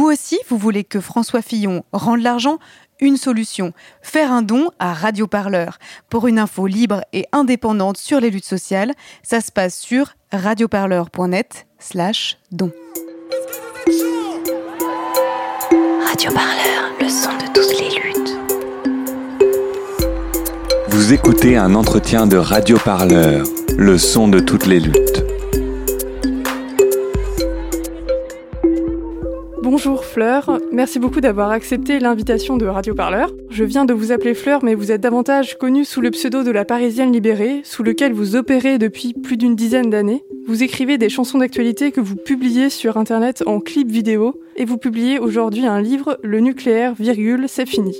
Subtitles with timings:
[0.00, 2.58] Vous aussi, vous voulez que François Fillon rende l'argent?
[3.00, 5.76] Une solution, faire un don à Radio Parleur.
[6.08, 11.66] Pour une info libre et indépendante sur les luttes sociales, ça se passe sur radioparleur.net
[11.78, 12.72] slash don.
[16.06, 18.38] Radio Parleur, le son de toutes les luttes.
[20.88, 23.46] Vous écoutez un entretien de Radio Parleur,
[23.76, 25.39] le son de toutes les luttes.
[29.72, 33.30] Bonjour Fleur, merci beaucoup d'avoir accepté l'invitation de Radio Parleur.
[33.50, 36.50] Je viens de vous appeler Fleur, mais vous êtes davantage connue sous le pseudo de
[36.50, 40.24] la Parisienne libérée, sous lequel vous opérez depuis plus d'une dizaine d'années.
[40.48, 44.76] Vous écrivez des chansons d'actualité que vous publiez sur Internet en clip vidéo, et vous
[44.76, 47.96] publiez aujourd'hui un livre, Le nucléaire, virgule, c'est fini.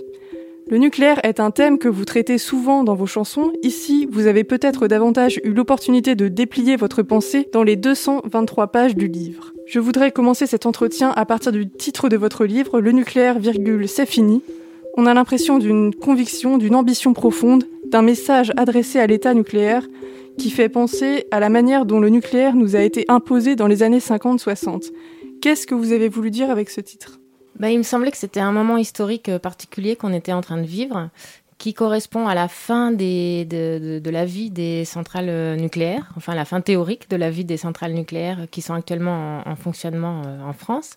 [0.68, 3.52] Le nucléaire est un thème que vous traitez souvent dans vos chansons.
[3.62, 8.96] Ici, vous avez peut-être davantage eu l'opportunité de déplier votre pensée dans les 223 pages
[8.96, 9.52] du livre.
[9.70, 13.86] Je voudrais commencer cet entretien à partir du titre de votre livre, Le nucléaire, virgule,
[13.88, 14.42] c'est fini.
[14.96, 19.86] On a l'impression d'une conviction, d'une ambition profonde, d'un message adressé à l'État nucléaire
[20.38, 23.84] qui fait penser à la manière dont le nucléaire nous a été imposé dans les
[23.84, 24.90] années 50-60.
[25.40, 27.20] Qu'est-ce que vous avez voulu dire avec ce titre?
[27.60, 30.66] Bah, Il me semblait que c'était un moment historique particulier qu'on était en train de
[30.66, 31.10] vivre
[31.60, 36.10] qui correspond à la fin des, de, de, de, la vie des centrales euh, nucléaires,
[36.16, 39.56] enfin la fin théorique de la vie des centrales nucléaires qui sont actuellement en, en
[39.56, 40.96] fonctionnement euh, en France,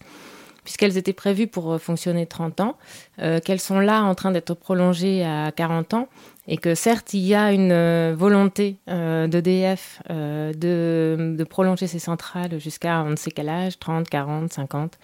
[0.63, 2.77] puisqu'elles étaient prévues pour euh, fonctionner 30 ans,
[3.19, 6.07] euh, qu'elles sont là en train d'être prolongées à 40 ans,
[6.47, 11.99] et que certes il y a une volonté euh, d'EDF euh, de, de prolonger ces
[11.99, 14.97] centrales jusqu'à on ne sait quel âge, 30, 40, 50,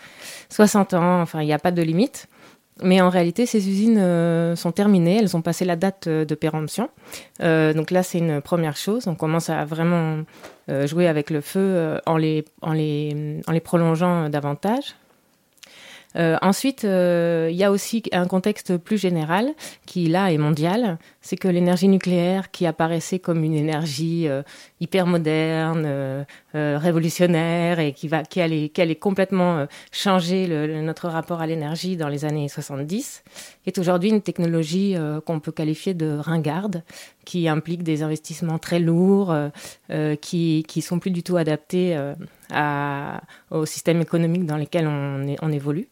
[0.50, 2.30] 60 ans, enfin il n'y a pas de limite.
[2.82, 6.36] Mais en réalité, ces usines euh, sont terminées, elles ont passé la date euh, de
[6.36, 6.90] péremption.
[7.42, 9.08] Euh, donc là, c'est une première chose.
[9.08, 10.20] On commence à vraiment
[10.86, 12.46] jouer avec le feu en les,
[13.64, 14.96] prolongeant davantage.
[16.16, 19.50] Ensuite, il y a aussi un contexte plus général
[19.88, 21.00] qui, là, est mondial.
[21.22, 24.42] C'est que l'énergie nucléaire, qui apparaissait comme une énergie euh,
[24.80, 30.82] hyper moderne, euh, révolutionnaire et qui, va, qui, allait, qui allait complètement changer le, le,
[30.82, 33.24] notre rapport à l'énergie dans les années 70,
[33.66, 36.84] est aujourd'hui une technologie qu'on peut qualifier de ringarde,
[37.26, 39.36] qui implique des investissements très lourds,
[40.22, 41.98] qui, qui sont plus du tout adaptés
[42.52, 43.22] à,
[43.52, 45.88] au système économique dans lequel on, on évolue.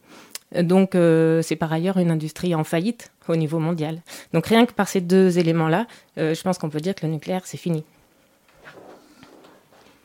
[0.55, 4.01] Donc, euh, c'est par ailleurs une industrie en faillite au niveau mondial.
[4.33, 5.87] Donc, rien que par ces deux éléments-là,
[6.17, 7.83] euh, je pense qu'on peut dire que le nucléaire, c'est fini.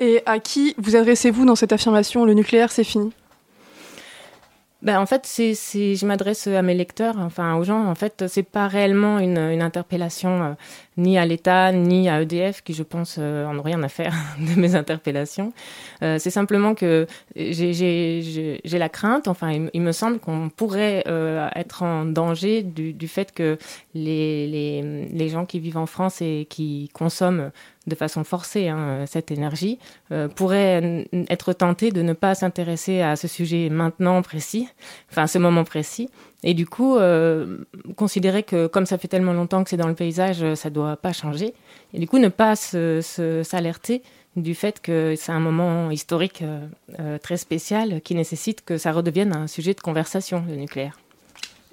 [0.01, 3.13] Et à qui vous adressez-vous dans cette affirmation Le nucléaire, c'est fini?
[4.83, 7.87] Ben, en fait, c'est, je m'adresse à mes lecteurs, enfin aux gens.
[7.87, 10.53] En fait, c'est pas réellement une, une interpellation euh,
[10.97, 14.15] ni à l'État ni à EDF qui, je pense, euh, en ont rien à faire
[14.39, 15.53] de mes interpellations.
[16.03, 17.07] Euh, c'est simplement que
[17.37, 22.63] j'ai, j'ai, la crainte, enfin, il, il, me semble qu'on pourrait euh, être en danger
[22.63, 23.59] du, du fait que
[23.95, 27.51] les, les, les gens qui vivent en France et qui consomment
[27.87, 29.79] de façon forcée hein, cette énergie,
[30.13, 34.69] euh, pourrait être tenté de ne pas s'intéresser à ce sujet maintenant précis,
[35.11, 36.09] enfin ce moment précis,
[36.45, 37.59] et du coup euh,
[37.97, 41.13] considérer que comme ça fait tellement longtemps que c'est dans le paysage, ça doit pas
[41.13, 41.55] changer,
[41.93, 44.03] et du coup ne pas s'alerter
[44.37, 46.43] du fait que c'est un moment historique
[46.99, 50.99] euh, très spécial qui nécessite que ça redevienne un sujet de conversation, le nucléaire.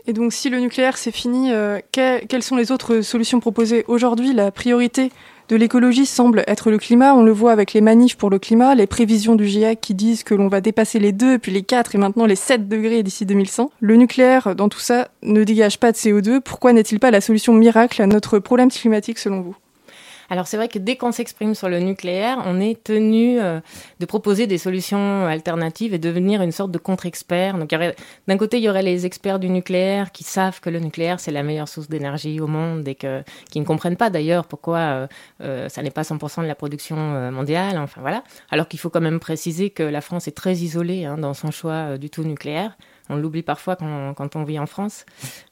[0.08, 3.86] Et donc si le nucléaire c'est fini, que, quelles sont les autres solutions proposées?
[3.88, 5.12] Aujourd'hui, la priorité
[5.50, 7.16] de l'écologie semble être le climat.
[7.16, 10.24] On le voit avec les manifs pour le climat, les prévisions du GIEC qui disent
[10.24, 13.26] que l'on va dépasser les 2, puis les 4 et maintenant les 7 degrés d'ici
[13.26, 13.72] 2100.
[13.80, 16.40] Le nucléaire, dans tout ça, ne dégage pas de CO2.
[16.40, 19.56] Pourquoi n'est-il pas la solution miracle à notre problème climatique selon vous?
[20.30, 23.60] Alors c'est vrai que dès qu'on s'exprime sur le nucléaire, on est tenu euh,
[24.00, 27.58] de proposer des solutions alternatives et devenir une sorte de contre-expert.
[27.58, 27.74] Donc
[28.28, 31.32] d'un côté, il y aurait les experts du nucléaire qui savent que le nucléaire c'est
[31.32, 35.08] la meilleure source d'énergie au monde et que qui ne comprennent pas d'ailleurs pourquoi euh,
[35.42, 37.78] euh, ça n'est pas 100% de la production euh, mondiale.
[37.78, 38.24] Enfin voilà.
[38.52, 41.52] Alors qu'il faut quand même préciser que la France est très isolée hein, dans son
[41.52, 42.78] choix euh, du tout nucléaire.
[43.10, 45.06] On l'oublie parfois quand, quand, on vit en France.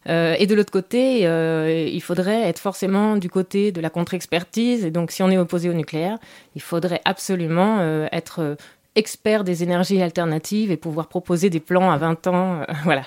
[0.08, 4.86] Euh, et de l'autre côté, euh, il faudrait être forcément du côté de la contre-expertise.
[4.86, 6.18] Et donc, si on est opposé au nucléaire,
[6.56, 8.58] il faudrait absolument euh, être
[8.96, 12.62] expert des énergies alternatives et pouvoir proposer des plans à 20 ans.
[12.84, 13.04] Voilà.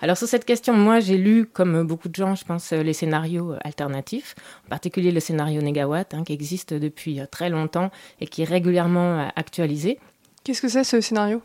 [0.00, 3.54] Alors sur cette question, moi j'ai lu, comme beaucoup de gens, je pense, les scénarios
[3.62, 4.36] alternatifs,
[4.66, 7.90] en particulier le scénario Négawatt, hein, qui existe depuis très longtemps
[8.20, 9.98] et qui est régulièrement actualisé.
[10.44, 11.42] Qu'est-ce que c'est ce scénario?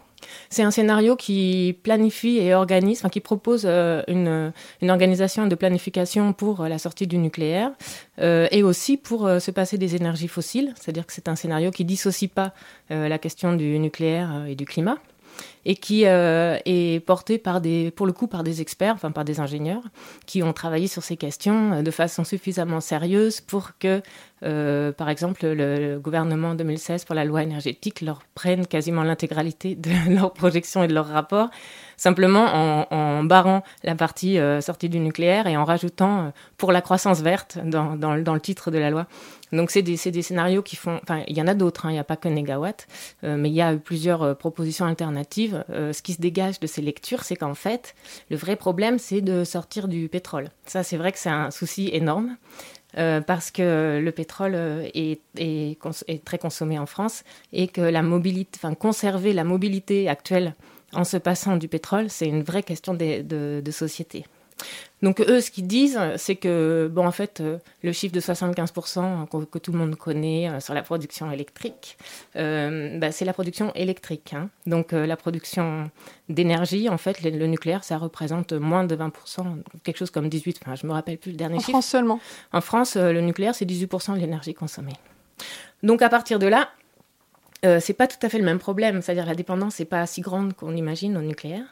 [0.50, 4.52] C'est un scénario qui planifie et organise, enfin, qui propose euh, une,
[4.90, 7.72] organisation de planification pour euh, la sortie du nucléaire
[8.20, 10.74] euh, et aussi pour se passer des énergies fossiles.
[10.80, 12.54] C'est-à-dire que c'est un scénario qui dissocie pas
[12.90, 14.98] la question du nucléaire et du climat
[15.70, 19.40] et qui est porté par des, pour le coup par des experts, enfin par des
[19.40, 19.84] ingénieurs,
[20.26, 24.02] qui ont travaillé sur ces questions de façon suffisamment sérieuse pour que
[24.44, 29.92] euh, par exemple, le, gouvernement 2016 pour la loi énergétique leur prenne quasiment l'intégralité de
[30.16, 31.50] leurs projections et de leurs rapports,
[31.98, 36.82] simplement en, barrant la partie euh, sortie du nucléaire et en rajoutant euh, pour la
[36.82, 39.08] croissance verte dans, dans, le titre de la loi.
[39.52, 41.94] Donc c'est des, des, scénarios qui font, enfin il y en a d'autres, hein, il
[41.94, 42.88] n'y a pas que Negawatt,
[43.24, 45.64] mais il y a plusieurs propositions alternatives.
[45.70, 47.96] ce qui se dégage de ces lectures, c'est qu'en fait,
[48.30, 50.50] le vrai problème, c'est de sortir du pétrole.
[50.66, 52.38] Ça, c'est vrai que c'est un souci énorme.
[52.98, 57.24] Euh, parce que le pétrole euh, est, est, très consommé en France
[57.54, 60.56] et que la mobilité, enfin, conserver la mobilité actuelle
[60.94, 64.26] en se passant du pétrole, c'est une vraie question de société.
[65.02, 69.28] Donc eux, ce qu'ils disent, c'est que, bon, en fait, euh, le chiffre de 75%
[69.50, 71.98] que, tout le monde connaît euh, sur la production électrique,
[72.36, 74.34] euh, bah, c'est la production électrique.
[74.34, 74.50] Hein.
[74.66, 75.90] Donc la production
[76.28, 79.12] d'énergie, en fait, le, nucléaire, ça représente moins de 20%,
[79.84, 81.70] quelque chose comme 18%, enfin, je me rappelle plus le dernier chiffre.
[81.70, 82.20] En France seulement
[82.52, 84.94] En France, le nucléaire, c'est 18% de l'énergie consommée.
[85.82, 86.70] Donc à partir de là,
[87.64, 90.54] c'est pas tout à fait le même problème, c'est-à-dire la dépendance n'est pas si grande
[90.54, 91.64] qu'on imagine au nucléaire.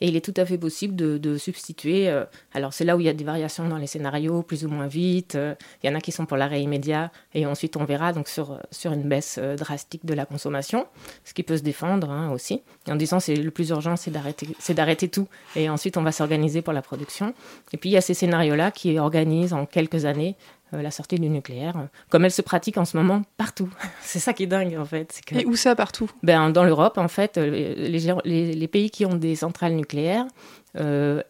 [0.00, 2.08] Et il est tout à fait possible de, substituer.
[2.08, 4.68] Euh, alors, c'est là où il y a des variations dans les scénarios, plus ou
[4.68, 5.36] moins vite.
[5.36, 7.10] Euh, il y en a qui sont pour l'arrêt immédiat.
[7.34, 10.86] Et ensuite, on verra donc sur, sur une baisse euh, drastique de la consommation,
[11.24, 12.62] ce qui peut se défendre hein, aussi.
[12.88, 15.28] en disant c'est le plus urgent, c'est d'arrêter, c'est d'arrêter tout.
[15.54, 17.32] Et ensuite, on va s'organiser pour la production.
[17.72, 20.36] Et puis, il y a ces scénarios-là qui organisent en quelques années
[20.72, 23.68] la sortie du nucléaire, euh, comme elle se pratique en ce moment partout.
[24.00, 25.20] c'est ça qui est dingue en fait.
[25.26, 26.10] Que, Et où ça partout?
[26.22, 30.26] Ben, Dans l'Europe, en fait, euh, les, les, pays qui ont des centrales nucléaires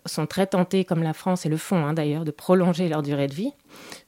[0.06, 3.28] sont très tentés, comme la France et le font hein, d'ailleurs, de prolonger leur durée
[3.28, 3.52] de vie.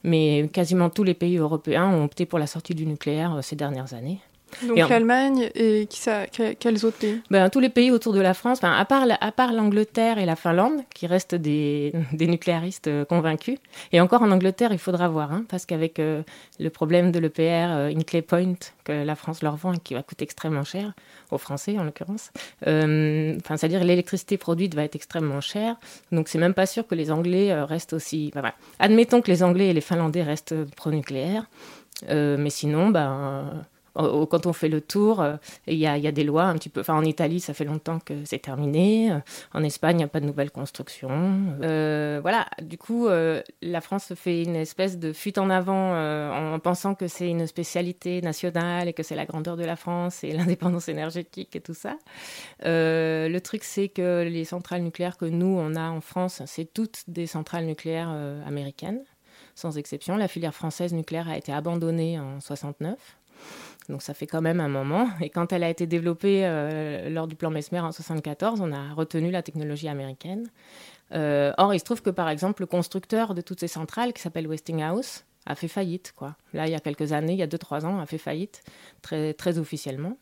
[0.02, 3.94] Mais quasiment tous les pays européens ont opté pour la sortie du nucléaire ces dernières
[3.94, 4.20] années.
[4.67, 7.21] Donc l'Allemagne et qui ça, quels autres pays?
[7.31, 10.37] Ben, Tous les pays autour de la France, à part, à part l'Angleterre et la
[10.37, 13.59] Finlande, qui restent des, des, nucléaristes euh, convaincus.
[13.93, 16.23] Et encore en Angleterre, il faudra voir, hein, parce qu'avec euh,
[16.59, 18.55] le problème de l'EPR euh, Inclay Point
[18.85, 20.95] que la France leur vend et qui va coûter extrêmement cher,
[21.31, 22.31] aux Français en l'occurrence,
[22.62, 25.77] enfin, c'est-à-dire l'électricité produite va être extrêmement chère.
[26.11, 28.33] Donc c'est même pas sûr que les Anglais restent aussi...
[28.79, 31.50] admettons que les Anglais et les Finlandais restent pro-nucléaire,
[32.09, 33.67] mais sinon, ben
[33.99, 35.37] quand on fait le tour, euh,
[35.67, 36.81] il y, a, des lois un petit peu.
[36.81, 39.11] Enfin, en Italie, ça fait longtemps que c'est terminé.
[39.11, 39.19] Euh,
[39.53, 41.56] en Espagne, il n'y a pas de nouvelles constructions.
[41.62, 42.47] Euh, voilà.
[42.62, 47.29] Du coup, la France fait une espèce de fuite en avant en pensant que c'est
[47.29, 51.61] une spécialité nationale et que c'est la grandeur de la France et l'indépendance énergétique et
[51.61, 51.97] tout ça.
[52.65, 57.05] le truc, c'est que les centrales nucléaires que nous on a en France, c'est toutes
[57.09, 58.15] des centrales nucléaires
[58.47, 59.03] américaines
[59.55, 60.17] sans exception.
[60.17, 62.97] La filière française nucléaire a été abandonnée en 69.
[63.88, 65.08] Donc ça fait quand même un moment.
[65.20, 68.94] Et quand elle a été développée euh, lors du plan Mesmer en 74, on a
[68.94, 70.49] retenu la technologie américaine.
[71.12, 74.20] Euh, or, il se trouve que par exemple, le constructeur de toutes ces centrales, qui
[74.20, 76.12] s'appelle Westinghouse, a fait faillite.
[76.14, 76.37] Quoi.
[76.52, 78.62] Là, il y a quelques années, il y a 2-3 ans, a fait faillite,
[79.00, 80.19] très, très officiellement.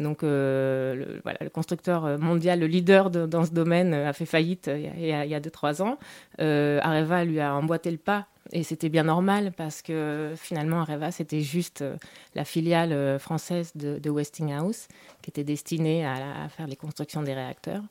[0.00, 5.12] Donc, euh, le, constructeur mondial, le leader dans ce domaine, a fait faillite il y
[5.12, 5.98] a 2-3 ans.
[6.38, 11.40] Areva lui a emboîté le pas et c'était bien normal parce que finalement, Areva, c'était
[11.40, 11.96] juste euh,
[12.34, 14.88] la filiale euh, française de, Westinghouse
[15.22, 17.82] qui était destinée à, faire les constructions des réacteurs.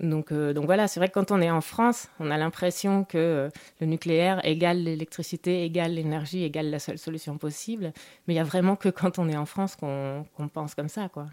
[0.00, 3.04] Donc, euh, donc voilà, c'est vrai que quand on est en France, on a l'impression
[3.04, 7.92] que le nucléaire égale l'électricité, égale l'énergie, égale la seule solution possible.
[8.26, 11.08] Mais il n'y a vraiment que quand on est en France qu'on pense comme ça,
[11.08, 11.26] quoi.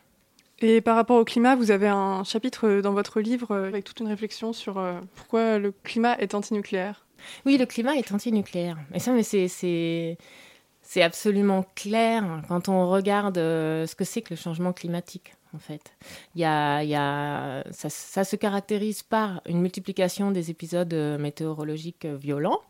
[0.65, 4.08] Et par rapport au climat, vous avez un chapitre dans votre livre avec toute une
[4.08, 4.82] réflexion sur
[5.13, 7.05] pourquoi le climat est antinucléaire.
[7.46, 8.77] Oui, le climat est anti-nucléaire.
[8.93, 14.34] Et ça, mais c'est, c'est, absolument clair quand on regarde euh, ce que c'est que
[14.34, 15.34] le changement climatique.
[15.53, 15.93] En fait,
[16.36, 22.62] il y a, ça, se caractérise par une multiplication des épisodes euh, météorologiques euh, violents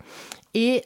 [0.53, 0.83] et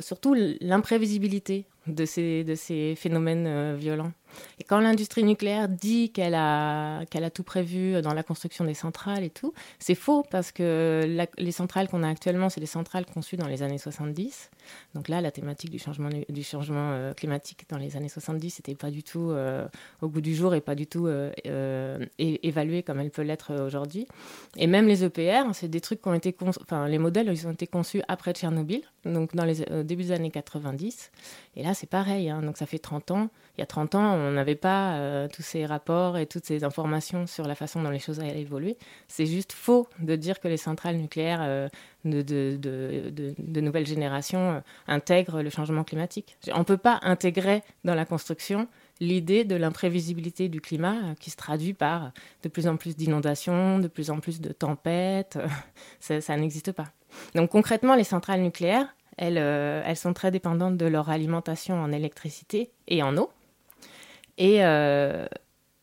[0.00, 4.12] surtout l'imprévisibilité de ces, de ces phénomènes violents.
[4.58, 9.24] Et quand l'industrie nucléaire dit qu'elle a, a tout prévu dans la construction des centrales
[9.24, 13.36] et tout, c'est faux parce que les centrales qu'on a actuellement, c'est des centrales conçues
[13.36, 14.50] dans les années 70.
[14.94, 18.74] Donc là, la thématique du changement, du changement euh, climatique dans les années 70 n'était
[18.74, 19.66] pas du tout euh,
[20.02, 21.06] au goût du jour et pas du tout
[21.46, 22.04] euh,
[22.86, 24.06] comme elle peut l'être aujourd'hui.
[24.56, 26.34] Et même les EPR, c'est des trucs qui ont été...
[26.40, 30.30] Enfin, les modèles, ils ont été conçus après Tchernobyl, donc dans les débuts des années
[30.30, 31.10] 90.
[31.56, 32.30] Et là, c'est pareil.
[32.30, 32.42] Hein.
[32.42, 33.28] donc ça fait 30 ans.
[33.56, 36.62] Il y a 30 ans, on n'avait pas euh, tous ces rapports et toutes ces
[36.62, 38.76] informations sur la façon dont les choses allaient évoluer.
[39.08, 41.68] C'est juste faux de dire que les centrales nucléaires euh,
[42.04, 46.36] de, de, euh, intègrent le changement climatique.
[46.54, 48.68] On ne peut pas intégrer dans la construction
[49.00, 52.12] l'idée de l'imprévisibilité du climat euh, qui se traduit par
[52.42, 55.38] de plus en plus d'inondations, de plus en plus de tempêtes.
[56.00, 56.88] ça, n'existe pas.
[57.34, 61.92] Donc concrètement, les centrales nucléaires, elles, euh, elles, sont très dépendantes de leur alimentation en
[61.92, 63.30] électricité et en eau.
[64.36, 65.26] Et, euh,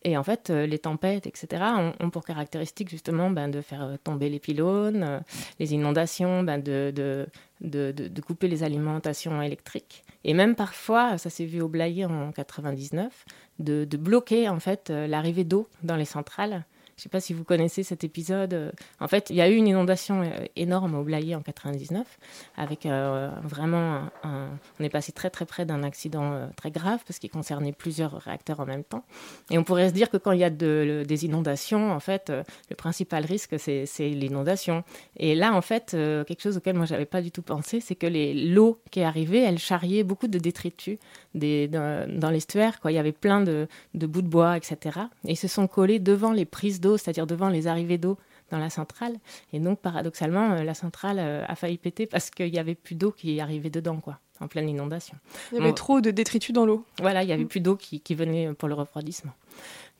[0.05, 1.63] et en fait, euh, les tempêtes, etc.,
[1.99, 5.19] ont, pour caractéristique justement ben, de faire euh, tomber les pylônes, euh,
[5.59, 7.25] les inondations, ben, de, de,
[7.61, 10.03] de, de, couper les alimentations électriques.
[10.23, 13.25] Et même parfois, ça s'est vu au en 99,
[13.57, 17.43] de, bloquer en fait l'arrivée d'eau dans les centrales je ne sais pas si vous
[17.43, 18.71] connaissez cet épisode.
[19.01, 22.07] En fait, il y a eu une inondation euh, énorme au Blayais en 99,
[22.55, 27.19] avec euh, vraiment On est passé très très près d'un accident euh, très grave parce
[27.19, 29.03] qu'il concernait plusieurs réacteurs en même temps.
[29.51, 32.31] Et on pourrait se dire que quand il y a de, des inondations, en fait,
[32.69, 34.85] le principal risque c'est l'inondation.
[35.17, 38.07] Et là, en fait, quelque chose auquel moi j'avais pas du tout pensé, c'est que
[38.07, 40.97] l'eau qui est arrivée, elle charriait beaucoup de détritus
[41.33, 42.79] dans, l'estuaire.
[42.85, 44.99] Il y avait plein de, de bouts de bois, etc.
[45.25, 48.17] Et ils se sont collés devant les prises c'est-à-dire devant les arrivées d'eau
[48.51, 49.15] dans la centrale.
[49.53, 52.95] Et donc, paradoxalement, euh, la centrale euh, a failli péter parce qu'il n'y avait plus
[52.95, 55.17] d'eau qui arrivait dedans, quoi, en pleine inondation.
[55.51, 56.85] Il y avait trop de détritus dans l'eau.
[56.99, 59.33] Voilà, il n'y avait plus d'eau qui, qui, venait pour le refroidissement.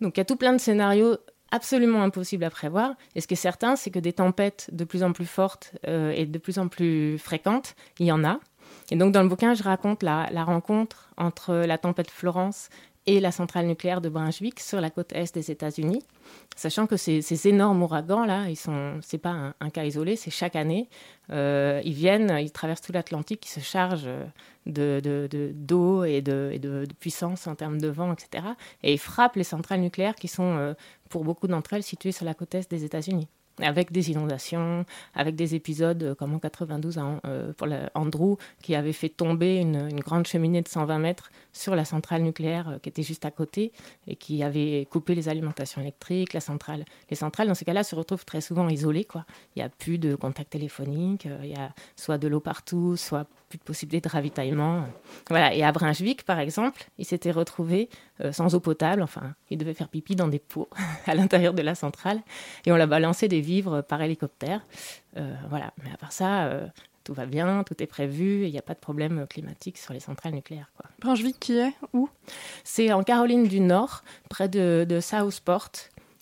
[0.01, 1.17] Donc, il y a tout plein de scénarios
[1.51, 2.95] absolument impossibles à prévoir.
[3.15, 6.11] Et ce qui est certain, c'est que des tempêtes de plus en plus fortes euh,
[6.11, 8.39] et de plus en plus fréquentes, il y en a.
[8.91, 12.69] Et donc, dans le bouquin, je raconte la, la rencontre entre la tempête Florence
[13.07, 16.01] et la centrale nucléaire de Brunswick sur la côte est des États-Unis,
[16.55, 20.55] sachant que ces, énormes ouragans là, ils sont, c'est pas un, cas isolé, c'est chaque
[20.55, 20.89] année,
[21.31, 24.09] euh, ils viennent, ils traversent tout l'Atlantique, ils se chargent
[24.65, 28.43] de, de, de, d'eau et, de, de, puissance en termes de vent, etc.
[28.81, 30.73] Et ils frappent les centrales nucléaires qui sont, euh,
[31.09, 33.27] pour beaucoup d'entre elles, situées sur la côte est des États-Unis
[33.61, 38.75] avec des inondations, avec des épisodes euh, comme en 92 hein, euh, pour Andrew qui
[38.75, 42.89] avait fait tomber une, grande cheminée de 120 mètres sur la centrale nucléaire euh, qui
[42.89, 43.71] était juste à côté
[44.07, 46.85] et qui avait coupé les alimentations électriques, la centrale.
[47.09, 49.25] Les centrales dans ces cas-là se retrouvent très souvent isolées quoi.
[49.55, 53.27] Il n'y a plus de contact téléphonique, il y a soit de l'eau partout, soit
[53.55, 54.85] plus de possibilité de ravitaillement.
[55.29, 55.53] Voilà.
[55.53, 57.89] Et à Brunswick, par exemple, il s'était retrouvé
[58.21, 59.01] euh, sans eau potable.
[59.01, 60.69] Enfin, il devait faire pipi dans des pots
[61.05, 62.21] à l'intérieur de la centrale.
[62.65, 64.65] Et on l'a balancé des vivres par hélicoptère.
[65.17, 65.73] Euh, voilà.
[65.83, 66.67] Mais à part ça, euh,
[67.03, 69.99] tout va bien, tout est prévu, il n'y a pas de problème climatique sur les
[69.99, 70.71] centrales nucléaires.
[70.75, 70.89] Quoi.
[70.99, 72.09] Brunswick, qui est où?
[72.63, 75.69] C'est en Caroline du Nord, près de, de Southport.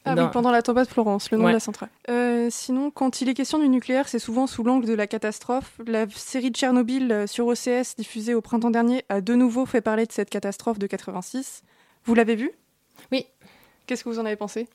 [0.05, 1.51] Ah oui, pendant la tempête Florence, le nom ouais.
[1.51, 1.89] de la centrale.
[2.09, 5.79] Euh, sinon, quand il est question du nucléaire, c'est souvent sous l'angle de la catastrophe.
[5.85, 10.05] La série de Tchernobyl sur OCS, diffusée au printemps dernier, a de nouveau fait parler
[10.05, 11.61] de cette catastrophe de 86.
[12.05, 12.51] Vous l'avez vue
[13.11, 13.25] Oui.
[13.85, 14.67] Qu'est-ce que vous en avez pensé?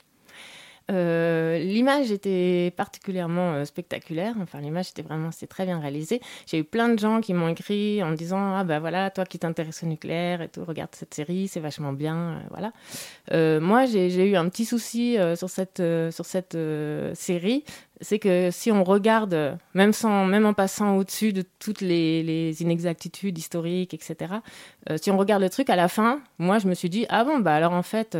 [0.90, 4.34] Euh, l'image était particulièrement euh, spectaculaire.
[4.40, 6.20] Enfin, l'image était vraiment, très bien réalisé.
[6.46, 9.24] J'ai eu plein de gens qui m'ont écrit en me disant ah ben voilà, toi
[9.24, 12.72] qui t'intéresses au nucléaire et tout, regarde cette série, c'est vachement bien, euh, voilà.
[13.60, 16.56] Moi, j'ai eu un petit souci sur cette sur cette
[17.14, 17.64] série,
[18.00, 22.62] c'est que si on regarde, même sans, même en passant au-dessus de toutes les, les,
[22.62, 24.34] inexactitudes historiques, etc.
[24.96, 27.38] si on regarde le truc à la fin, moi je me suis dit ah bon
[27.38, 28.16] bah alors en fait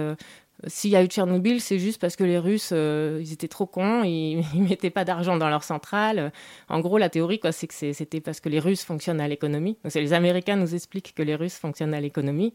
[0.66, 3.66] s'il y a eu Tchernobyl, c'est juste parce que les Russes, euh, ils étaient trop
[3.66, 6.32] cons, ils, ils mettaient pas d'argent dans leur centrale.
[6.68, 9.78] En gros, la théorie, quoi, c'est que c'était parce que les Russes fonctionnent à l'économie.
[9.94, 12.54] Les Américains nous expliquent que les Russes fonctionnent à l'économie.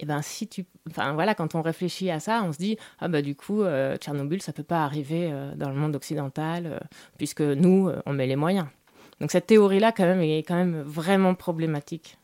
[0.00, 3.08] Et ben, si tu, enfin voilà, quand on réfléchit à ça, on se dit ah
[3.08, 6.86] bah du coup, euh, Tchernobyl, ça peut pas arriver euh, dans le monde occidental
[7.16, 8.66] puisque nous, on met les moyens.
[9.20, 12.16] Donc cette théorie-là, quand même, est quand même vraiment problématique.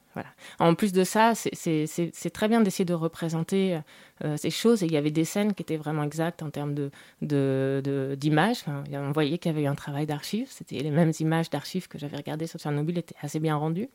[0.59, 3.79] En plus de ça, c'est très bien d'essayer de représenter
[4.25, 4.83] euh, ces choses.
[4.83, 6.75] Il y avait des scènes qui étaient vraiment exactes en termes
[7.21, 8.65] d'images.
[8.93, 10.49] On voyait qu'il y avait eu un travail d'archives.
[10.51, 13.89] C'était les mêmes images d'archives que j'avais regardées sur Tchernobyl étaient assez bien rendues.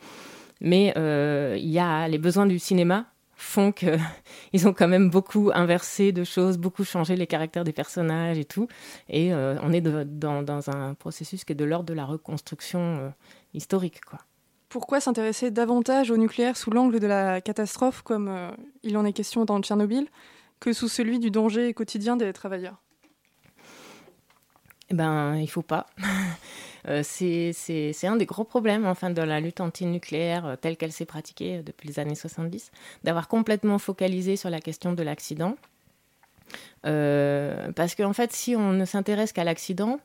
[0.62, 3.98] Mais euh, y a les besoins du cinéma font qu'ils
[4.68, 8.68] ont quand même beaucoup inversé de choses, beaucoup changé les caractères des personnages et tout.
[9.08, 12.80] Et euh, on est dans, dans, un processus qui est de l'ordre de la reconstruction
[12.80, 13.10] euh,
[13.54, 14.20] historique, quoi.
[14.70, 18.52] Pourquoi s'intéresser davantage au nucléaire sous l'angle de la catastrophe, comme euh,
[18.84, 20.08] il en est question dans Tchernobyl,
[20.60, 22.80] que sous celui du danger quotidien des travailleurs?
[24.92, 25.88] Eh ben, il faut pas.
[26.88, 31.06] euh, c'est un des gros problèmes enfin, de la lutte antinucléaire euh, telle qu'elle s'est
[31.06, 32.72] pratiquée depuis les années 70,
[33.04, 35.58] d'avoir complètement focalisé sur la question de l'accident.
[36.84, 40.00] Parce qu'en en fait, si on ne s'intéresse qu'à l'accident,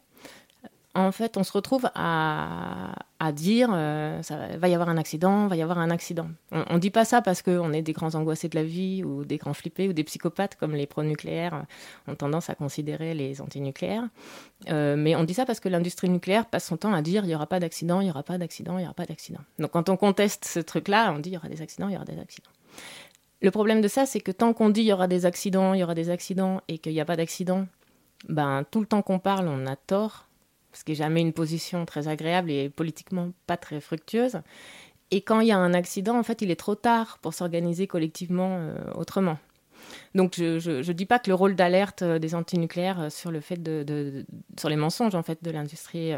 [0.95, 2.95] en fait, on se retrouve à,
[3.33, 6.29] dire euh, ça va y avoir un accident, va y avoir un accident.
[6.53, 9.25] On ne dit pas ça parce qu'on est des grands angoissés de la vie ou
[9.25, 11.65] des grands flippés ou des psychopathes comme les pro-nucléaires
[12.07, 14.05] ont tendance à considérer les antinucléaires.
[14.69, 17.29] Euh, mais on dit ça parce que l'industrie nucléaire passe son temps à dire il
[17.29, 19.41] n'y aura pas d'accident, il n'y aura pas d'accident, il n'y aura pas d'accident.
[19.59, 21.97] Donc quand on conteste ce truc-là, on dit il y aura des accidents, il y
[21.97, 22.51] aura des accidents.
[23.41, 25.81] le problème de ça, c'est que tant qu'on dit il y aura des accidents, il
[25.81, 27.67] y aura des accidents, et qu'il n'y a pas d'accident,
[28.29, 30.29] ben, tout le temps qu'on parle, on a tort,
[30.75, 34.41] ce qui n'est jamais une position très agréable et politiquement pas très fructueuse.
[35.11, 37.87] Et quand il y a un accident, en fait, il est trop tard pour s'organiser
[37.87, 39.39] collectivement euh, autrement.
[40.15, 43.41] Donc je ne dis pas que le rôle d'alerte euh, des antinucléaires euh, sur le
[43.41, 44.25] fait de,
[44.59, 46.13] sur les mensonges en fait de l'industrie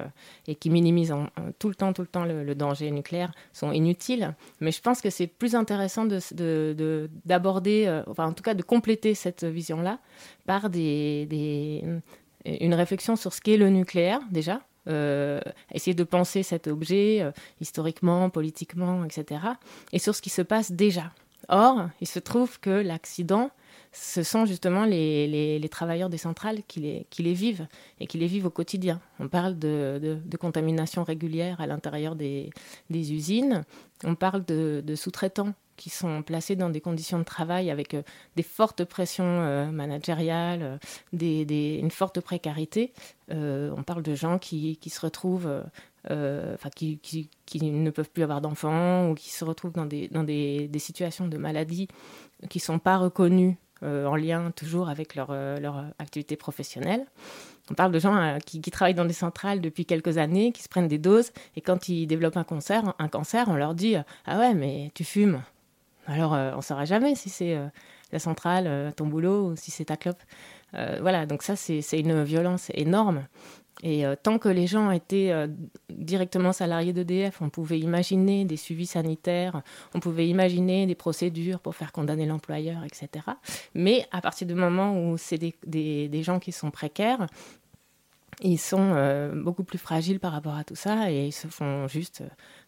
[0.47, 1.13] et qui minimisent
[1.59, 5.11] tout le temps tout le temps le, danger nucléaire sont inutiles, mais je pense que
[5.11, 9.99] c'est plus intéressant de d'aborder, enfin en tout cas de compléter cette vision là
[10.47, 11.83] par des
[12.61, 15.41] une réflexion sur ce qu'est le nucléaire déjà, euh,
[15.73, 19.41] essayer de penser cet objet euh, historiquement, politiquement, etc.
[19.93, 21.13] Et sur ce qui se passe déjà.
[21.49, 23.51] Or, il se trouve que l'accident,
[23.93, 27.67] ce sont justement les, les, travailleurs des centrales qui les, qui les, vivent
[27.99, 29.01] et qui les vivent au quotidien.
[29.21, 32.51] On parle de, de, contamination régulière à l'intérieur des,
[32.91, 33.65] des, usines,
[34.05, 38.03] on parle de, de sous-traitants qui sont placés dans des conditions de travail avec euh,
[38.35, 40.79] des fortes pressions euh, managériales,
[41.15, 42.93] euh, une forte précarité.
[43.31, 45.51] on parle de gens qui, qui se retrouvent,
[46.09, 50.09] enfin qui, qui, qui, ne peuvent plus avoir d'enfants ou qui se retrouvent dans des,
[50.09, 51.89] dans des, des situations de maladie
[52.49, 57.07] qui ne sont pas reconnues en lien toujours avec leur, leur activité professionnelle.
[57.71, 60.69] On parle de gens qui, qui, travaillent dans des centrales depuis quelques années, qui se
[60.69, 64.39] prennent des doses, et quand ils développent un cancer, un cancer on leur dit Ah
[64.39, 65.43] ouais, mais tu fumes.
[66.07, 67.67] Alors, euh, on ne saura jamais si c'est euh,
[68.13, 70.23] la centrale, euh, ton boulot, ou si c'est ta clope.
[71.01, 73.27] voilà, donc ça, c'est une violence énorme.
[73.83, 75.33] Et tant que les gens étaient
[75.91, 79.63] directement salariés d'EDF, on pouvait imaginer des suivis sanitaires,
[79.95, 83.25] on pouvait imaginer des procédures pour faire condamner l'employeur, etc.
[83.75, 85.55] Mais à partir du moment où c'est des,
[86.09, 87.27] des, gens qui sont précaires,
[88.41, 92.23] ils sont beaucoup plus fragiles par rapport à tout ça et ils se font juste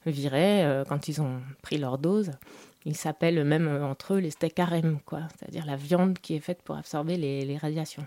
[0.06, 2.32] virer quand ils ont pris leur dose.
[2.88, 6.40] Ils s'appellent même euh, entre eux les steaks harem, quoi, c'est-à-dire la viande qui est
[6.40, 8.06] faite pour absorber les, radiations.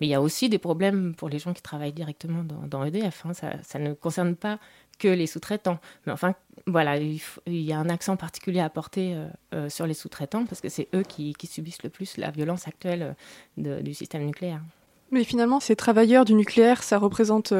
[0.00, 3.26] Mais il y a aussi des problèmes pour les gens qui travaillent directement dans, EDF.
[3.26, 3.32] Hein.
[3.34, 4.58] Ça, ne concerne pas
[4.98, 5.78] que les sous-traitants.
[6.06, 6.34] Mais enfin,
[6.66, 10.62] voilà, il, y a un accent particulier à porter euh, euh, sur les sous-traitants parce
[10.62, 13.14] que c'est eux qui, subissent le plus la violence actuelle
[13.58, 14.62] du système nucléaire.
[15.10, 17.52] Mais finalement, ces travailleurs du nucléaire, ça représente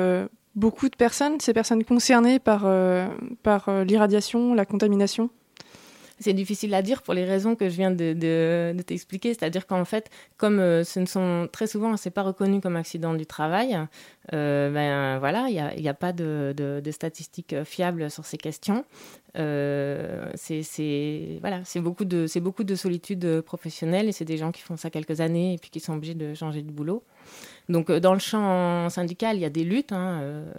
[0.54, 2.64] beaucoup de personnes, ces personnes concernées par
[3.84, 5.28] l'irradiation, la contamination?
[6.22, 9.34] C'est difficile à dire pour les raisons que je viens de, t'expliquer.
[9.34, 13.14] C'est-à-dire qu'en fait, comme euh, ce ne sont très souvent, c'est pas reconnu comme accident
[13.14, 13.78] du travail,
[14.32, 18.84] euh, ben voilà, il n'y a, pas de, statistiques fiables sur ces questions.
[19.38, 25.54] Euh, c'est beaucoup de solitude professionnelle et c'est des gens qui font ça quelques années
[25.54, 27.02] et puis qui sont obligés de changer de boulot.
[27.72, 30.52] Donc euh, dans le champ syndical, il y a des luttes hein, euh,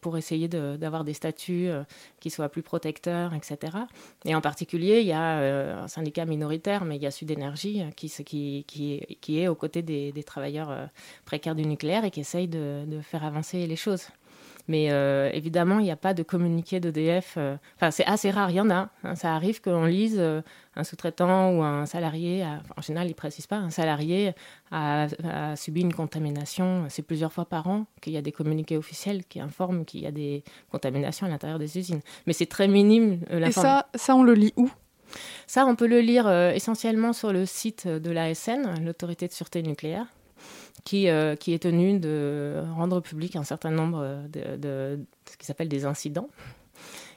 [0.00, 1.84] pour, essayer d'avoir des statuts euh,
[2.18, 3.78] qui soient plus protecteurs, etc.
[4.24, 7.82] Et en particulier, il y a un syndicat minoritaire, mais il y a Sud Énergie
[7.96, 10.90] qui, est aux côtés des, travailleurs
[11.24, 14.08] précaires du nucléaire et qui essaye de faire avancer les choses.
[14.70, 17.34] Mais euh, évidemment, il n'y a pas de communiqué d'EDF.
[17.36, 18.88] Euh, enfin, c'est assez rare, il y en a.
[19.02, 19.16] Hein.
[19.16, 20.42] ça arrive qu'on lise euh,
[20.76, 24.32] un sous-traitant ou un salarié, en général, il ne précise pas, un salarié
[24.70, 25.08] a,
[25.56, 26.84] subi une contamination.
[26.88, 30.06] C'est plusieurs fois par an qu'il y a des communiqués officiels qui informent qu'il y
[30.06, 32.00] a des contaminations à l'intérieur des usines.
[32.28, 33.18] Mais c'est très minime.
[33.28, 34.70] Et ça, ça, on le lit où?
[35.48, 40.06] Ça, on peut le lire essentiellement sur le site de l'ASN, l'autorité de sûreté nucléaire
[40.84, 44.98] qui, euh, qui est tenu de rendre public un certain nombre de,
[45.30, 46.28] ce qui s'appelle des incidents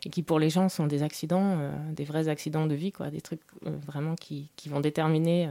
[0.05, 3.09] et qui pour les gens sont des accidents, euh, des vrais accidents de vie, quoi,
[3.09, 5.49] des trucs euh, vraiment qui, vont déterminer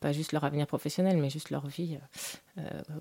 [0.00, 1.98] pas juste leur avenir professionnel, mais juste leur vie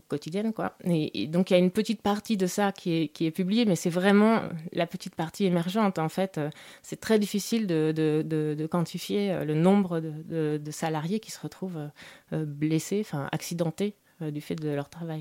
[0.07, 0.77] quotidienne, quoi.
[0.85, 3.89] Et, donc il y a une petite partie de ça qui est, publiée, mais c'est
[3.89, 5.99] vraiment la petite partie émergente.
[5.99, 6.39] En fait,
[6.81, 11.89] c'est très difficile de, de, quantifier le nombre de, salariés qui se retrouvent
[12.31, 15.19] blessés, enfin accidentés du fait de leur travail.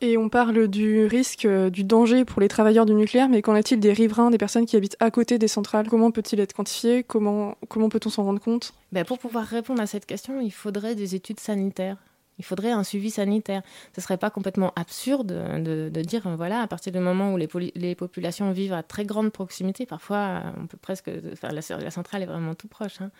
[0.00, 3.54] Et on parle du risque, euh, du danger pour les travailleurs du nucléaire, mais qu'en
[3.54, 5.88] est-il des riverains, des personnes qui habitent à côté des centrales?
[5.88, 7.04] Comment peut-il être quantifié?
[7.04, 8.74] Comment, comment peut-on s'en rendre compte?
[8.90, 11.96] Ben Pour pouvoir répondre à cette question, il faudrait des études sanitaires.
[12.38, 13.62] Il faudrait un suivi sanitaire.
[13.94, 17.48] Ce ne serait pas complètement absurde de, dire, voilà, à partir du moment où les,
[17.76, 22.24] les, populations vivent à très grande proximité, parfois on peut presque, enfin, la, la centrale
[22.24, 23.00] est vraiment tout proche.
[23.00, 23.12] Hein.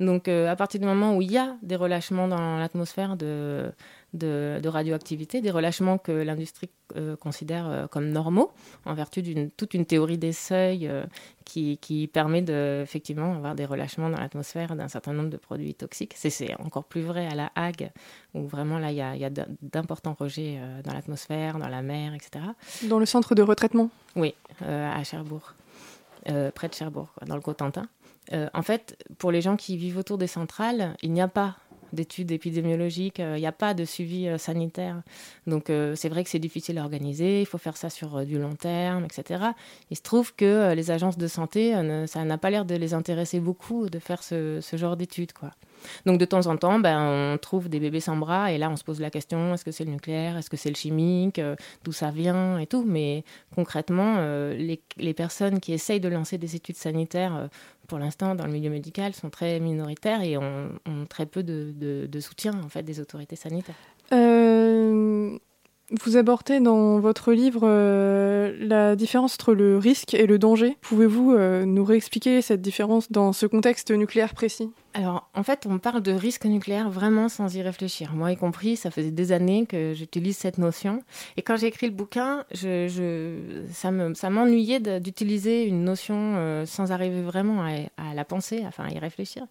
[0.00, 3.70] Donc euh, à partir du moment où il y a des relâchements dans l'atmosphère de,
[4.14, 8.52] de, radioactivité, des relâchements que l'industrie euh, considère euh, comme normaux,
[8.84, 11.04] en vertu d'une toute une théorie des seuils euh,
[11.44, 15.74] qui, qui, permet de, effectivement avoir des relâchements dans l'atmosphère d'un certain nombre de produits
[15.74, 16.14] toxiques.
[16.16, 17.90] C'est encore plus vrai à la Hague,
[18.34, 19.30] où vraiment là, il y a, y a
[19.62, 22.44] d'importants rejets dans l'atmosphère, dans la mer, etc.
[22.84, 23.90] Dans le centre de retraitement?
[24.16, 25.54] Oui, à Cherbourg,
[26.54, 27.88] près de Cherbourg, dans le Cotentin.
[28.32, 31.56] en fait, pour les gens qui vivent autour des centrales, il n'y a pas
[31.92, 35.02] d'études épidémiologiques, il n'y a pas de suivi sanitaire.
[35.46, 38.54] Donc c'est vrai que c'est difficile à organiser, il faut faire ça sur du long
[38.54, 39.44] terme, etc.
[39.90, 41.74] Il se trouve que les agences de santé,
[42.06, 45.32] ça n'a pas l'air de les intéresser beaucoup de faire ce, ce genre d'études.
[45.32, 45.50] quoi.
[46.06, 48.76] Donc de temps en temps, ben, on trouve des bébés sans bras et là on
[48.76, 51.56] se pose la question est-ce que c'est le nucléaire, est-ce que c'est le chimique, euh,
[51.84, 52.84] d'où ça vient et tout.
[52.86, 57.46] Mais concrètement, euh, les, personnes qui essayent de lancer des études sanitaires, euh,
[57.86, 60.70] pour l'instant dans le milieu médical, sont très minoritaires et ont,
[61.08, 63.74] très peu de, de, soutien en fait des autorités sanitaires.
[66.02, 67.68] Vous abordez dans votre livre
[68.58, 70.78] la différence entre le risque et le danger.
[70.80, 74.70] Pouvez-vous nous réexpliquer cette différence dans ce contexte nucléaire précis?
[74.96, 78.12] Alors, en fait, on parle de risque nucléaire vraiment sans y réfléchir.
[78.12, 81.02] Moi y compris, ça faisait des années que j'utilise cette notion.
[81.36, 87.22] Et quand j'ai écrit le bouquin, je, ça m'ennuyait d'utiliser une notion euh, sans arriver
[87.22, 89.44] vraiment à, la penser, enfin à y réfléchir.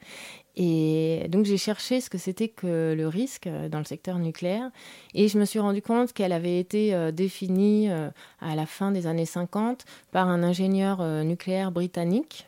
[0.56, 4.70] Et donc j'ai cherché ce que c'était que le risque euh, dans le secteur nucléaire
[5.16, 9.08] et je me suis rendu compte qu'elle avait été euh, définie à la fin des
[9.08, 12.46] années 50 par un ingénieur nucléaire britannique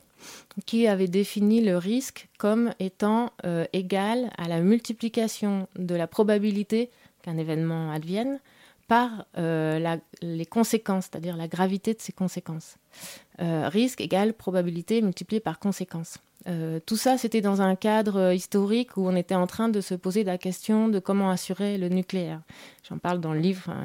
[0.65, 3.31] qui avait défini le risque comme étant
[3.73, 6.89] égal à la multiplication de la probabilité
[7.21, 8.39] qu'un événement advienne
[8.88, 12.77] par les conséquences, c'est-à-dire la gravité de ses conséquences.
[13.39, 16.19] risque égale probabilité multipliée par conséquence.
[16.47, 19.81] Euh, tout ça, c'était dans un cadre euh, historique où on était en train de
[19.81, 22.41] se poser la question de comment assurer le nucléaire.
[22.88, 23.81] J'en parle dans le livre, hein,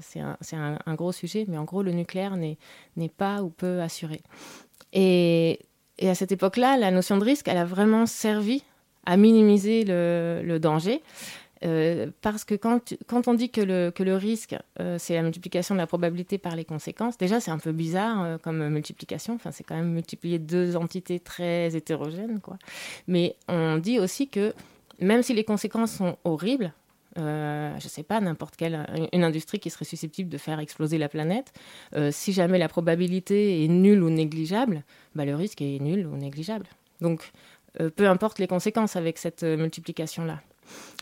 [0.00, 0.20] c'est
[0.56, 4.22] un, gros sujet, mais en gros, le nucléaire n'est pas ou peu assuré.
[4.92, 5.60] Et,
[6.02, 8.64] à cette époque-là, la notion de risque, elle a vraiment servi
[9.06, 11.02] à minimiser le danger.
[11.64, 12.82] Euh, parce que quand,
[13.26, 16.56] on dit que le, que le risque, euh, c'est la multiplication de la probabilité par
[16.56, 20.38] les conséquences, déjà c'est un peu bizarre euh, comme multiplication, enfin, c'est quand même multiplier
[20.38, 22.40] deux entités très hétérogènes.
[22.40, 22.58] Quoi.
[23.08, 24.52] Mais on dit aussi que
[25.00, 26.72] même si les conséquences sont horribles,
[27.16, 31.08] je ne sais pas, n'importe quelle une industrie qui serait susceptible de faire exploser la
[31.08, 31.52] planète,
[32.10, 34.82] si jamais la probabilité est nulle ou négligeable,
[35.14, 36.66] bah, le risque est nul ou négligeable.
[37.00, 37.32] Donc,
[37.96, 40.40] peu importe les conséquences avec cette multiplication-là.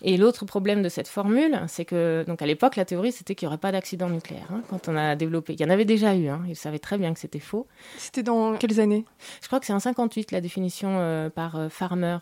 [0.02, 3.46] Et l'autre problème de cette formule, c'est que, donc à l'époque, la théorie, c'était qu'il
[3.46, 4.48] n'y aurait pas d'accident nucléaire.
[4.50, 6.28] Hein, quand on a développé, il y en avait déjà eu.
[6.28, 7.66] Hein, ils savaient très bien que c'était faux.
[7.98, 9.04] C'était dans quelles années?
[9.40, 12.18] Je crois que c'est en 58 la définition euh, par euh, Farmer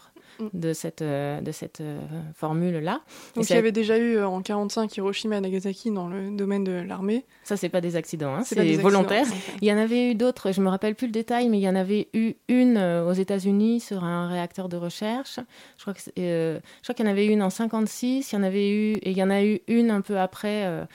[0.53, 1.99] de cette, euh, de cette euh,
[2.35, 3.01] formule-là.
[3.35, 6.64] Donc il y avait déjà eu euh, en 45 Hiroshima et Nagasaki dans le domaine
[6.64, 7.25] de l'armée.
[7.45, 9.27] Ça, c'est pas des accidents, hein, c'est volontaire.
[9.62, 11.69] Il y en avait eu d'autres, je me rappelle plus le détail, mais il y
[11.69, 15.38] en avait eu une aux États-Unis sur un réacteur de recherche.
[15.77, 18.43] Je crois que je crois qu'il y en avait une en 56, il y en
[18.43, 20.87] avait eu et il y en a eu une un peu après.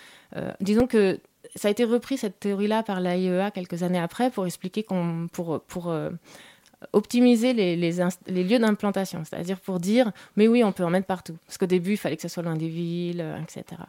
[0.61, 1.19] disons que
[1.55, 5.61] ça a été repris cette théorie-là par l'AIEA quelques années après pour expliquer qu'on pour
[5.67, 5.93] pour
[6.93, 11.37] optimiser les, lieux d'implantation, c'est-à-dire pour dire, mais oui, on peut en mettre partout.
[11.45, 13.81] Parce qu'au début, il fallait que ça soit loin des villes, euh, etc.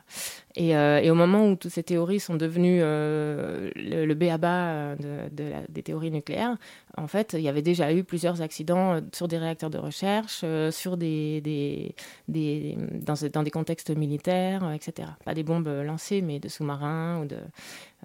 [0.58, 4.96] Euh, et, au moment où toutes ces théories sont devenues euh, le, B à bas
[4.96, 5.28] de,
[5.68, 6.56] des théories nucléaires,
[6.96, 10.96] en fait, il y avait déjà eu plusieurs accidents sur des réacteurs de recherche, sur
[10.96, 11.94] des
[12.28, 15.08] dans, dans, des contextes militaires, etc.
[15.24, 17.36] Pas des bombes lancées, mais de sous-marins ou de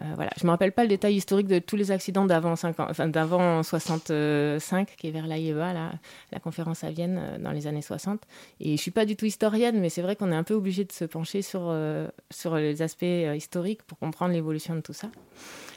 [0.01, 3.07] euh, voilà, je me rappelle pas le détail historique de tous les accidents d'avant enfin,
[3.07, 5.73] d'avant 65, qui est vers l'AIEA,
[6.31, 8.21] la, conférence à Vienne euh, dans les années 60.
[8.59, 10.85] Et je suis pas du tout historienne, mais c'est vrai qu'on est un peu obligé
[10.85, 15.09] de se pencher sur, euh, sur les aspects historiques pour comprendre l'évolution de tout ça.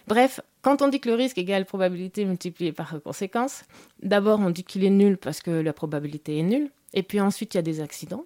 [0.07, 3.65] Bref, quand on dit que le risque égale probabilité multipliée par conséquence,
[4.03, 7.55] d'abord on dit qu'il est nul parce que la probabilité est nulle, et puis ensuite
[7.55, 8.25] il y a des accidents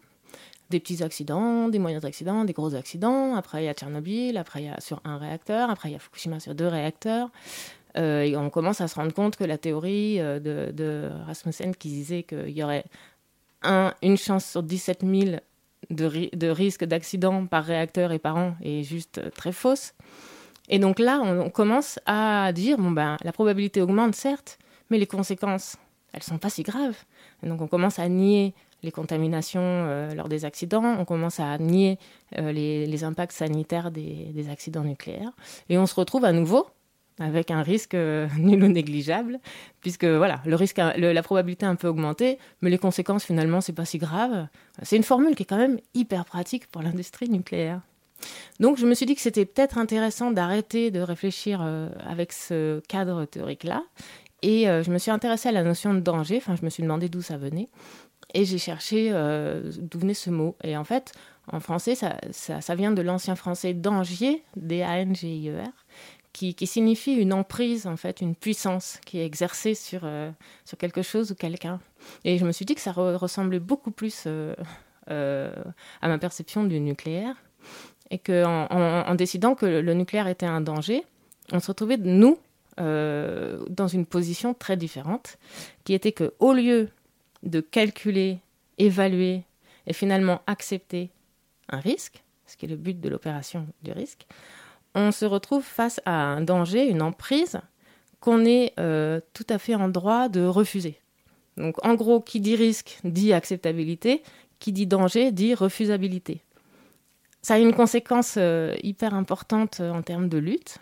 [0.71, 3.35] des petits accidents, des moyens accidents, des gros accidents.
[3.35, 5.97] Après, il y a Tchernobyl, après, il y a sur un réacteur, après, il y
[5.97, 7.31] a Fukushima sur deux réacteurs.
[7.97, 11.89] Euh, et on commence à se rendre compte que la théorie euh, de, Rasmussen qui
[11.89, 12.85] disait qu'il y aurait
[13.63, 15.39] un, une chance sur 17 000
[15.91, 19.95] de, de risque d'accident par réacteur et par an est juste très fausse.
[20.69, 24.59] Et donc là, on, commence à dire, bon ben, la probabilité augmente certes,
[24.91, 25.77] mais les conséquences,
[26.13, 26.97] elles sont pas si graves.
[27.43, 31.59] Et donc on commence à nier les contaminations euh, lors des accidents, on commence à
[31.59, 31.99] nier
[32.39, 35.33] euh, les, impacts sanitaires des, accidents nucléaires,
[35.69, 36.67] et on se retrouve à nouveau
[37.21, 39.41] avec un risque euh, nul ou négligeable,
[39.81, 43.73] puisque voilà, le risque, la probabilité a un peu augmenté, mais les conséquences finalement c'est
[43.73, 44.47] pas si grave.
[44.83, 47.81] C'est une formule qui est quand même hyper pratique pour l'industrie nucléaire.
[48.59, 51.61] Donc je me suis dit que c'était peut-être intéressant d'arrêter de réfléchir
[52.05, 53.83] avec ce cadre théorique-là,
[54.43, 57.09] et je me suis intéressée à la notion de danger, enfin je me suis demandé
[57.09, 57.69] d'où ça venait,
[58.35, 60.57] et j'ai cherché euh, d'où venait ce mot.
[60.63, 61.13] Et en fait,
[61.51, 65.73] en français, ça, vient de l'ancien français d'Angier, D-A-N-G-I-E-R,
[66.33, 70.07] qui, signifie une emprise, en fait, une puissance qui est exercée sur,
[70.65, 71.81] sur quelque chose ou quelqu'un.
[72.25, 74.29] Et je me suis dit que ça ressemblait beaucoup plus
[75.07, 77.35] à ma perception du nucléaire
[78.11, 81.05] et qu'en en, décidant que le nucléaire était un danger,
[81.53, 82.39] on se retrouvait, nous,
[82.81, 85.39] euh, dans une position très différente,
[85.85, 86.89] qui était que au lieu
[87.43, 88.39] de calculer,
[88.79, 89.43] évaluer
[89.87, 91.11] et finalement accepter
[91.69, 94.27] un risque, ce qui est le but de l'opération du risque,
[94.95, 97.61] on se retrouve face à un danger, une emprise
[98.21, 100.99] qu'on est euh, tout à fait en droit de refuser.
[101.57, 104.23] Donc en gros, qui dit risque dit acceptabilité,
[104.59, 106.43] qui dit danger dit refusabilité.
[107.43, 110.79] Ça a une conséquence euh, hyper importante en termes de lutte,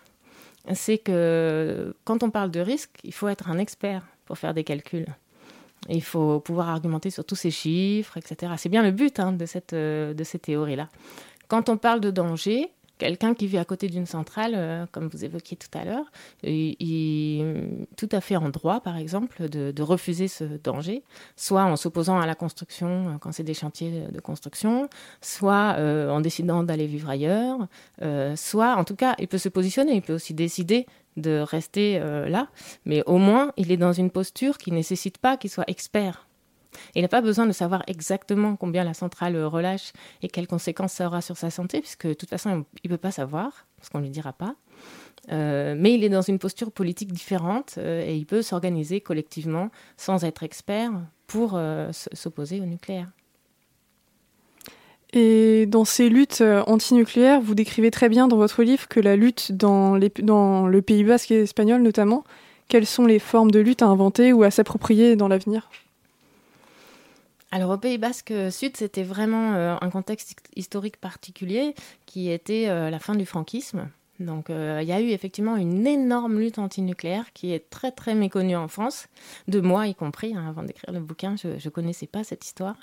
[0.74, 4.64] c'est que quand on parle de risque, il faut être un expert pour faire des
[4.64, 5.06] calculs.
[5.88, 8.52] Il faut pouvoir argumenter sur tous ces chiffres, etc.
[8.56, 10.88] C'est bien le but hein, de, cette, euh, de ces théories-là.
[11.48, 15.24] Quand on parle de danger, Quelqu'un qui vit à côté d'une centrale, euh, comme vous
[15.24, 16.06] évoquiez tout à l'heure,
[16.42, 17.44] est
[17.96, 21.02] tout à fait en droit, par exemple, de, refuser ce danger,
[21.36, 24.88] soit en s'opposant à la construction euh, quand c'est des chantiers de construction,
[25.20, 27.68] soit euh, en décidant d'aller vivre ailleurs,
[28.36, 32.48] soit, en tout cas, il peut se positionner, il peut aussi décider de rester là,
[32.84, 36.26] mais au moins, il est dans une posture qui ne nécessite pas qu'il soit expert
[36.94, 41.06] il n'a pas besoin de savoir exactement combien la centrale relâche et quelles conséquences ça
[41.06, 43.98] aura sur sa santé, puisque de toute façon, il ne peut pas savoir, parce qu'on
[43.98, 44.54] ne lui dira pas.
[45.32, 49.70] Euh, mais il est dans une posture politique différente euh, et il peut s'organiser collectivement
[49.96, 50.92] sans être expert
[51.26, 53.08] pour euh, s'opposer au nucléaire.
[55.12, 59.52] Et dans ces luttes antinucléaires, vous décrivez très bien dans votre livre que la lutte
[59.52, 62.24] dans, dans le Pays basque et espagnol notamment,
[62.68, 65.70] quelles sont les formes de lutte à inventer ou à s'approprier dans l'avenir?
[67.52, 72.90] Alors au Pays Basque Sud, c'était vraiment euh, un contexte historique particulier qui était euh,
[72.90, 73.88] la fin du franquisme.
[74.18, 78.14] Donc euh, il y a eu effectivement une énorme lutte antinucléaire qui est très très
[78.14, 79.08] méconnue en France,
[79.46, 80.34] de moi y compris.
[80.34, 82.76] Hein, avant d'écrire le bouquin, je ne connaissais pas cette histoire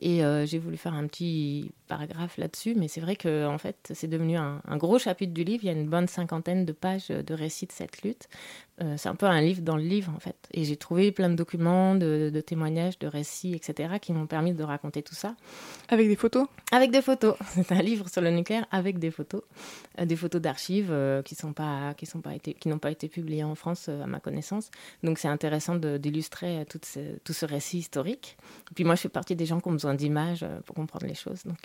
[0.00, 4.06] et j'ai voulu faire un petit paragraphe là-dessus, mais c'est vrai que en fait c'est
[4.06, 5.64] devenu un, un, gros chapitre du livre.
[5.64, 8.28] Il y a une bonne cinquantaine de pages de récits de cette lutte
[8.80, 10.36] euh, c'est un peu un livre dans le livre en fait.
[10.52, 13.94] Et j'ai trouvé plein de documents, de, témoignages, de récits, etc.
[14.00, 15.34] qui m'ont permis de raconter tout ça.
[15.88, 16.46] Avec des photos?
[16.70, 17.36] Avec des photos.
[17.48, 19.42] C'est un livre sur le nucléaire avec des photos,
[19.98, 22.90] euh, des photos d'archives euh, qui sont pas, qui sont pas été, qui n'ont pas
[22.90, 24.70] été publiées en France à ma connaissance.
[25.02, 28.36] Donc c'est intéressant d'illustrer tout ce, tout ce récit historique.
[28.70, 31.14] Et puis moi je fais partie des gens qui ont besoin d'images pour comprendre les
[31.14, 31.42] choses.
[31.44, 31.58] Donc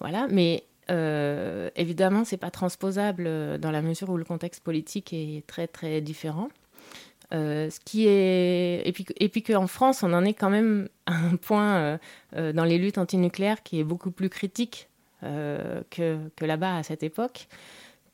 [0.00, 0.26] voilà.
[0.30, 5.44] Mais euh, évidemment, c'est pas transposable euh, dans la mesure où le contexte politique est
[5.46, 6.48] très très différent.
[7.34, 11.36] Euh, ce qui est et puis qu'en France, on en est quand même à un
[11.36, 11.98] point
[12.32, 14.88] dans les luttes antinucléaires qui est beaucoup plus critique
[15.22, 17.48] que, là-bas à cette époque,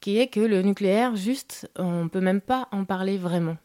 [0.00, 3.56] qui est que le nucléaire, juste, on peut même pas en parler vraiment.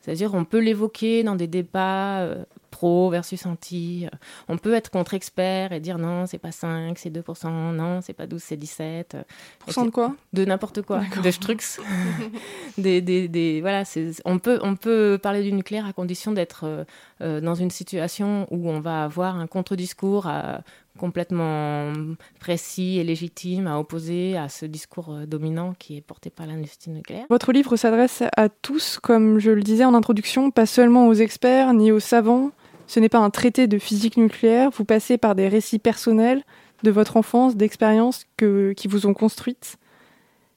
[0.00, 2.26] C'est-à-dire, on peut l'évoquer dans des débats
[2.72, 4.08] pro versus anti.
[4.48, 8.26] On peut être contre-expert et dire non, c'est pas 5, c'est 2%, non, c'est pas
[8.26, 9.16] 12, c'est 17.
[9.60, 11.56] Pourcent de quoi De n'importe quoi, de Strux.
[12.78, 13.84] des, des, des, voilà,
[14.24, 16.84] on, peut, on peut parler du nucléaire à condition d'être euh,
[17.20, 20.58] euh, dans une situation où on va avoir un contre-discours euh,
[20.98, 21.92] complètement
[22.38, 27.26] précis et légitime à opposer à ce discours dominant qui est porté par l'industrie nucléaire.
[27.30, 31.72] Votre livre s'adresse à tous, comme je le disais en introduction, pas seulement aux experts
[31.74, 32.50] ni aux savants,
[32.86, 36.42] ce n'est pas un traité de physique nucléaire, vous passez par des récits personnels
[36.82, 39.76] de votre enfance, d'expériences qui vous ont construite.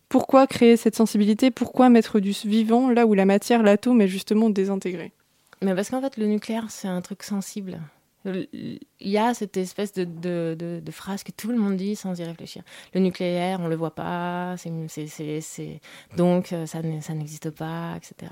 [0.10, 1.52] Pourquoi créer cette sensibilité?
[1.52, 5.12] Pourquoi mettre du vivant là où la matière, l'atome est justement désintégré
[5.62, 7.80] Mais parce qu'en fait, le nucléaire, c'est un truc sensible
[8.26, 12.20] il y a cette espèce de, de, de, phrase que tout le monde dit sans
[12.20, 12.64] y réfléchir.
[12.94, 14.72] Le nucléaire, on le voit pas, c'est,
[16.18, 18.32] donc euh, ça, n'existe pas, etc.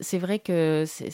[0.00, 1.10] C'est vrai que c'est,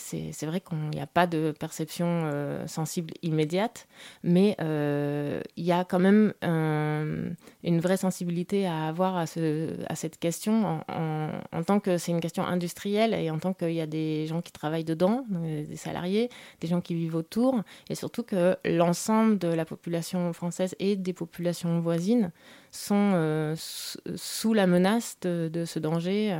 [0.93, 3.87] n'y a pas de perception euh, sensible immédiate,
[4.23, 9.95] mais euh, il y a quand même une vraie sensibilité à avoir à, ce, à
[9.95, 13.81] cette question en, en, tant que c'est une question industrielle et en tant qu'il y
[13.81, 16.29] a des gens qui travaillent dedans, des salariés,
[16.61, 21.13] des gens qui vivent autour, et surtout que l'ensemble de la population française et des
[21.13, 22.31] populations voisines
[22.71, 26.37] sont euh, sous la menace de, ce danger.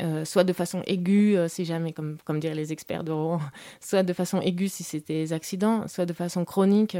[0.00, 3.40] Euh, euh, soit de façon aiguë, si jamais, comme, comme diraient les experts de Rouen,
[3.80, 6.96] soit de façon aiguë si c'était des accidents, soit de façon chronique,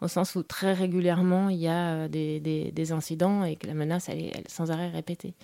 [0.00, 4.08] au sens où très régulièrement il y a des, des, incidents et que la menace
[4.08, 5.34] elle est, sans arrêt répétée.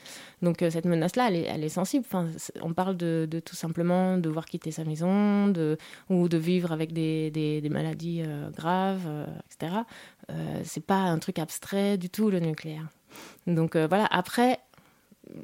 [0.42, 2.04] Donc cette menace-là, elle est, elle est, sensible.
[2.06, 2.28] Enfin,
[2.60, 6.92] on parle de, tout simplement de voir quitter sa maison, de, ou de vivre avec
[6.92, 8.22] des, des maladies
[8.56, 9.08] graves,
[9.50, 9.82] etc.
[10.64, 12.88] c'est pas un truc abstrait du tout le nucléaire.
[13.46, 14.06] Donc voilà.
[14.06, 14.60] Après,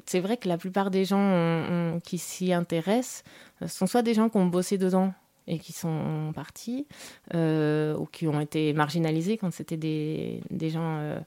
[0.05, 3.23] c'est vrai que la plupart des gens qui s'y intéressent
[3.67, 5.13] sont soit des gens qui ont bossé dedans
[5.47, 6.87] et qui sont partis,
[7.33, 11.19] euh, ou qui ont été marginalisés quand c'était des, des, gens euh,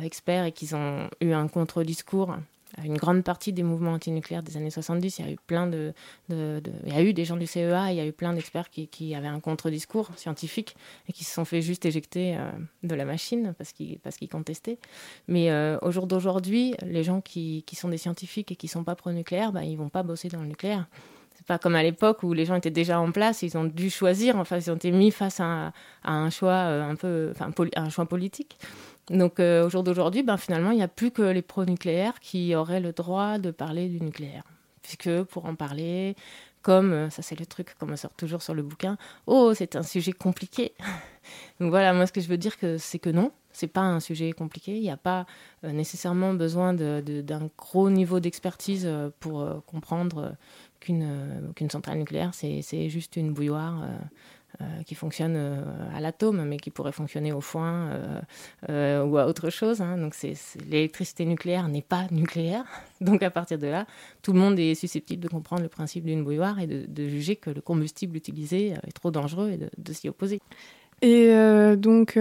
[0.00, 2.36] experts et qu'ils ont eu un contre-discours.
[2.82, 5.92] Une grande partie des mouvements antinucléaires des années 70, il y a eu plein de,
[6.30, 8.88] il y a eu des gens du CEA, il y a eu plein d'experts qui,
[8.88, 10.76] qui, avaient un contre-discours scientifique
[11.08, 12.50] et qui se sont fait juste éjecter euh,
[12.82, 14.78] de la machine parce qu'ils parce qu'ils contestaient.
[15.28, 18.94] Mais au jour d'aujourd'hui, les gens qui, qui, sont des scientifiques et qui sont pas
[18.94, 20.86] pro-nucléaire, bah, ils vont pas bosser dans le nucléaire.
[21.34, 23.90] C'est pas comme à l'époque où les gens étaient déjà en place, ils ont dû
[23.90, 25.72] choisir, enfin ils ont été mis face à,
[26.04, 28.56] un choix euh, un peu, enfin un choix politique.
[29.10, 32.54] Donc euh, au jour d'aujourd'hui, ben, finalement, il n'y a plus que les pro-nucléaires qui
[32.54, 34.44] auraient le droit de parler du nucléaire.
[34.82, 36.14] Puisque pour en parler,
[36.62, 39.76] comme, euh, ça c'est le truc, comme on sort toujours sur le bouquin, oh, c'est
[39.76, 40.72] un sujet compliqué.
[41.60, 44.32] Donc voilà, moi ce que je veux dire, c'est que non, c'est pas un sujet
[44.32, 44.76] compliqué.
[44.76, 45.26] Il n'y a pas
[45.62, 48.90] nécessairement besoin d'un gros niveau d'expertise
[49.20, 50.36] pour comprendre
[50.90, 53.98] euh, qu'une centrale nucléaire, c'est juste une bouilloire euh, euh,
[54.86, 55.64] qui fonctionne
[55.94, 57.90] à l'atome, mais qui pourrait fonctionner au foin
[58.68, 59.80] ou à autre chose.
[59.80, 59.98] Hein.
[59.98, 60.14] Donc
[60.68, 62.64] l'électricité nucléaire n'est pas nucléaire.
[63.00, 63.86] Donc à partir de là,
[64.22, 67.50] tout le monde est susceptible de comprendre le principe d'une bouilloire et de, juger que
[67.50, 70.40] le combustible utilisé est trop dangereux et de, s'y opposer.
[71.02, 71.32] Et
[71.76, 72.18] donc,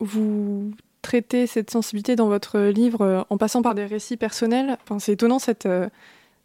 [0.00, 4.78] vous traitez cette sensibilité dans votre livre en passant par des récits personnels.
[4.98, 5.68] C'est étonnant cette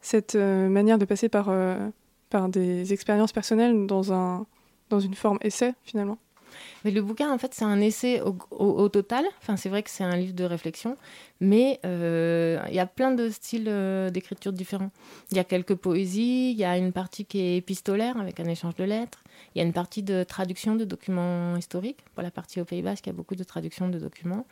[0.01, 1.89] cette euh, manière de passer par, euh,
[2.29, 4.45] par des expériences personnelles dans, un,
[4.89, 6.17] dans une forme essai finalement
[6.83, 9.25] mais le bouquin, en fait, c'est un essai au, total.
[9.41, 10.97] Enfin, c'est vrai que c'est un livre de réflexion,
[11.39, 13.71] mais euh, il y a plein de styles
[14.11, 14.91] d'écriture différents.
[15.31, 18.45] Il y a quelques poésies, il y a une partie qui est épistolaire avec un
[18.45, 19.23] échange de lettres,
[19.55, 21.99] il y a une partie de traduction de documents historiques.
[22.13, 24.45] Pour la partie au Pays Basque, il y a beaucoup de traductions de documents.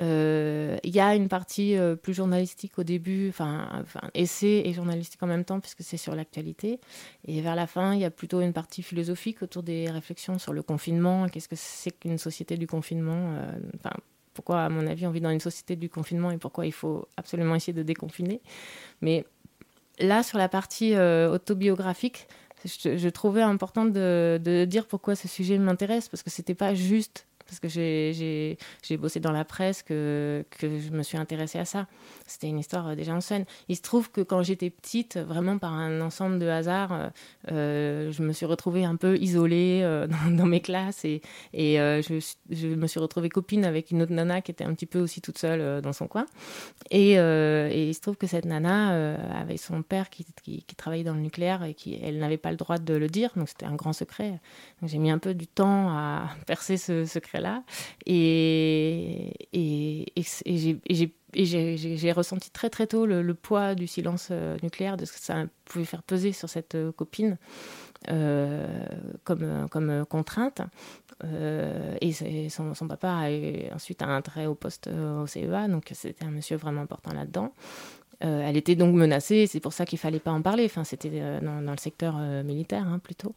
[0.00, 5.22] Euh, il y a une partie euh, plus journalistique au début, enfin, essai et journalistique
[5.22, 6.80] en même temps, puisque c'est sur l'actualité.
[7.26, 10.52] Et vers la fin, il y a plutôt une partie philosophique autour des réflexions sur
[10.52, 11.28] le confinement.
[11.28, 13.52] Qu'est-ce que c'est qu'une société du confinement euh,
[14.34, 17.06] Pourquoi, à mon avis, on vit dans une société du confinement et pourquoi il faut
[17.16, 18.40] absolument essayer de déconfiner.
[19.00, 19.24] Mais
[20.00, 22.26] là, sur la partie autobiographique,
[22.64, 27.26] je, trouvais important de, de, dire pourquoi ce sujet m'intéresse, parce que c'était pas juste
[27.46, 28.56] parce que j'ai
[28.96, 31.86] bossé dans la presse que, je me suis intéressée à ça.
[32.26, 33.44] C'était une histoire euh, déjà ancienne.
[33.68, 37.08] Il se trouve que quand j'étais petite, vraiment par un ensemble de hasards, euh,
[37.52, 39.82] euh je me suis retrouvée un peu isolée
[40.30, 41.20] dans, mes classes et,
[41.52, 45.20] je, me suis retrouvée copine avec une autre nana qui était un petit peu aussi
[45.20, 46.26] toute seule dans son coin.
[46.90, 51.14] Et, il se trouve que cette nana avait son père qui, qui, qui, travaillait dans
[51.14, 53.74] le nucléaire et qui elle n'avait pas le droit de le dire, donc c'était un
[53.74, 54.40] grand secret.
[54.82, 57.33] J'ai mis un peu du temps à percer ce secret
[58.06, 59.32] Et,
[61.34, 65.44] j'ai ressenti très très tôt le, poids du silence euh, nucléaire, de ce que ça
[65.64, 67.38] pouvait faire peser sur cette euh, copine
[68.10, 68.86] euh,
[69.24, 70.60] comme, comme contrainte.
[71.22, 72.12] et
[72.50, 76.82] son, papa a ensuite un très haut poste au CEA, donc c'était un monsieur vraiment
[76.82, 77.52] important là-dedans.
[78.24, 80.64] Elle était donc menacée, c'est pour ça qu'il fallait pas en parler.
[80.64, 81.10] Enfin, c'était
[81.42, 83.34] dans, dans, le secteur militaire hein, plutôt.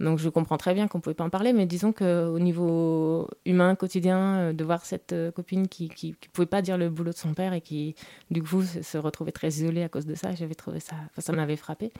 [0.00, 3.74] Donc je comprends très bien qu'on pouvait pas en parler, mais disons qu'au niveau humain,
[3.74, 7.16] quotidien, euh, de voir cette euh, copine qui ne pouvait pas dire le boulot de
[7.16, 7.94] son père et qui,
[8.30, 11.56] du coup, se retrouvait très isolée à cause de ça, j'avais trouvé ça, ça m'avait
[11.56, 11.92] frappé.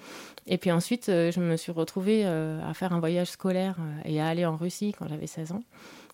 [0.47, 4.27] Et puis ensuite, euh, je me suis retrouvée à faire un voyage scolaire et à
[4.27, 5.63] aller en Russie quand j'avais 16 ans.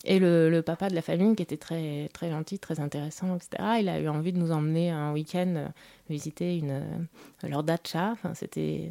[0.04, 3.88] Et le, papa de la famille, qui était très, très gentil, très intéressant, etc., il
[3.88, 5.70] a eu envie de nous emmener un week-end
[6.10, 7.08] visiter une,
[7.42, 8.10] leur dacha.
[8.12, 8.90] Enfin, c'était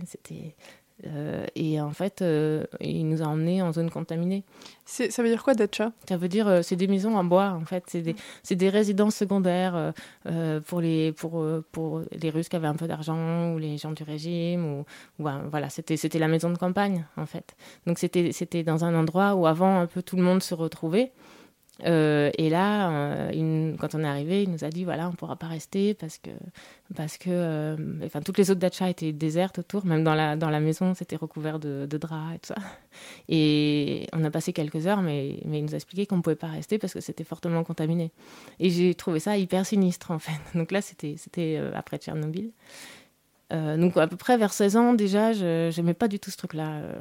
[1.08, 4.44] euh, et en fait, euh, il nous a emmenés en zone contaminée.
[4.86, 7.66] Ça veut dire quoi, Dacha Ça veut dire, euh, c'est des maisons en bois, en
[7.66, 7.84] fait.
[7.88, 8.16] C'est des,
[8.56, 9.94] des, résidences secondaires
[10.66, 14.04] pour, les, pour, pour les Russes qui avaient un peu d'argent ou les gens du
[14.04, 14.66] régime.
[14.66, 14.86] Ou,
[15.20, 17.56] voilà, c'était la maison de campagne, en fait.
[17.86, 21.12] Donc, c'était dans un endroit où avant, un peu tout le monde se retrouvait.
[21.86, 25.16] Euh, et là, euh, quand on est arrivé, il nous a dit voilà, on ne
[25.16, 26.30] pourra pas rester parce que,
[26.96, 30.50] parce que euh, enfin, toutes les autres dachas étaient désertes autour, même dans la, dans
[30.50, 32.56] la maison, c'était recouvert de, draps et tout ça.
[33.30, 36.36] Et on a passé quelques heures, mais, mais il nous a expliqué qu'on ne pouvait
[36.36, 38.12] pas rester parce que c'était fortement contaminé.
[38.60, 40.40] Et j'ai trouvé ça hyper sinistre en fait.
[40.58, 42.52] Donc là, c'était après Tchernobyl.
[43.52, 46.38] Euh, donc à peu près vers 16 ans déjà, je n'aimais pas du tout ce
[46.38, 46.96] truc-là, euh,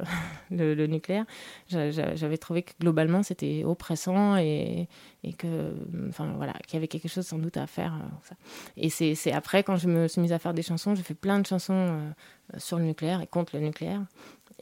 [0.75, 1.25] le, nucléaire.
[1.69, 4.87] J'avais trouvé que globalement c'était oppressant et,
[5.37, 5.73] que,
[6.09, 7.93] enfin voilà, qu'il y avait quelque chose sans doute à faire.
[7.93, 8.35] Euh,
[8.77, 11.39] et c'est après quand je me suis mise à faire des chansons, j'ai fait plein
[11.39, 11.99] de chansons
[12.57, 14.01] sur le nucléaire et contre le nucléaire.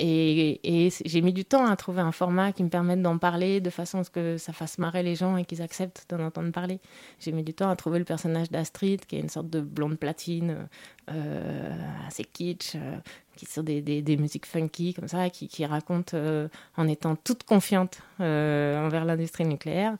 [0.04, 3.70] Et, j'ai mis du temps à trouver un format qui me permette d'en parler de
[3.70, 6.80] façon à ce que ça fasse marrer les gens et qu'ils acceptent d'en entendre parler.
[7.20, 10.00] J'ai mis du temps à trouver le personnage d'Astrid, qui est une sorte de blonde
[10.00, 10.68] platine,
[11.12, 11.78] euh,
[12.08, 12.98] assez kitsch, euh,
[13.36, 16.48] qui sont des, des, musiques funky comme ça, qui, qui raconte euh,
[16.78, 19.98] en étant toute confiante envers l'industrie nucléaire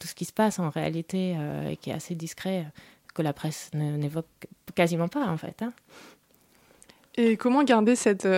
[0.00, 1.36] tout ce qui se passe en réalité
[1.68, 2.66] et qui est assez discret,
[3.14, 4.26] que la presse n'évoque
[4.74, 5.62] quasiment pas en fait.
[5.62, 5.72] Hein.
[7.16, 8.28] Et comment garder cette,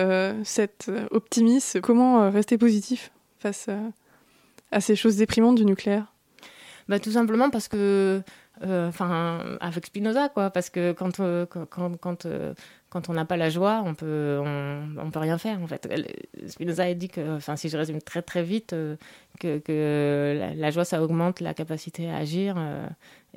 [0.43, 1.81] cet optimisme?
[1.81, 3.69] Comment rester positif face
[4.71, 6.13] à ces choses déprimantes du nucléaire?
[6.87, 8.21] Bah, Tout simplement parce que
[8.63, 10.49] euh, enfin avec Spinoza quoi.
[10.49, 12.53] Parce que quand euh, quand quand, euh,
[12.89, 15.87] quand on n'a pas la joie on peut on, on, peut rien faire en fait.
[16.47, 18.75] Spinoza a dit que enfin si je résume très très vite
[19.39, 22.55] que, que la, joie ça augmente la capacité à agir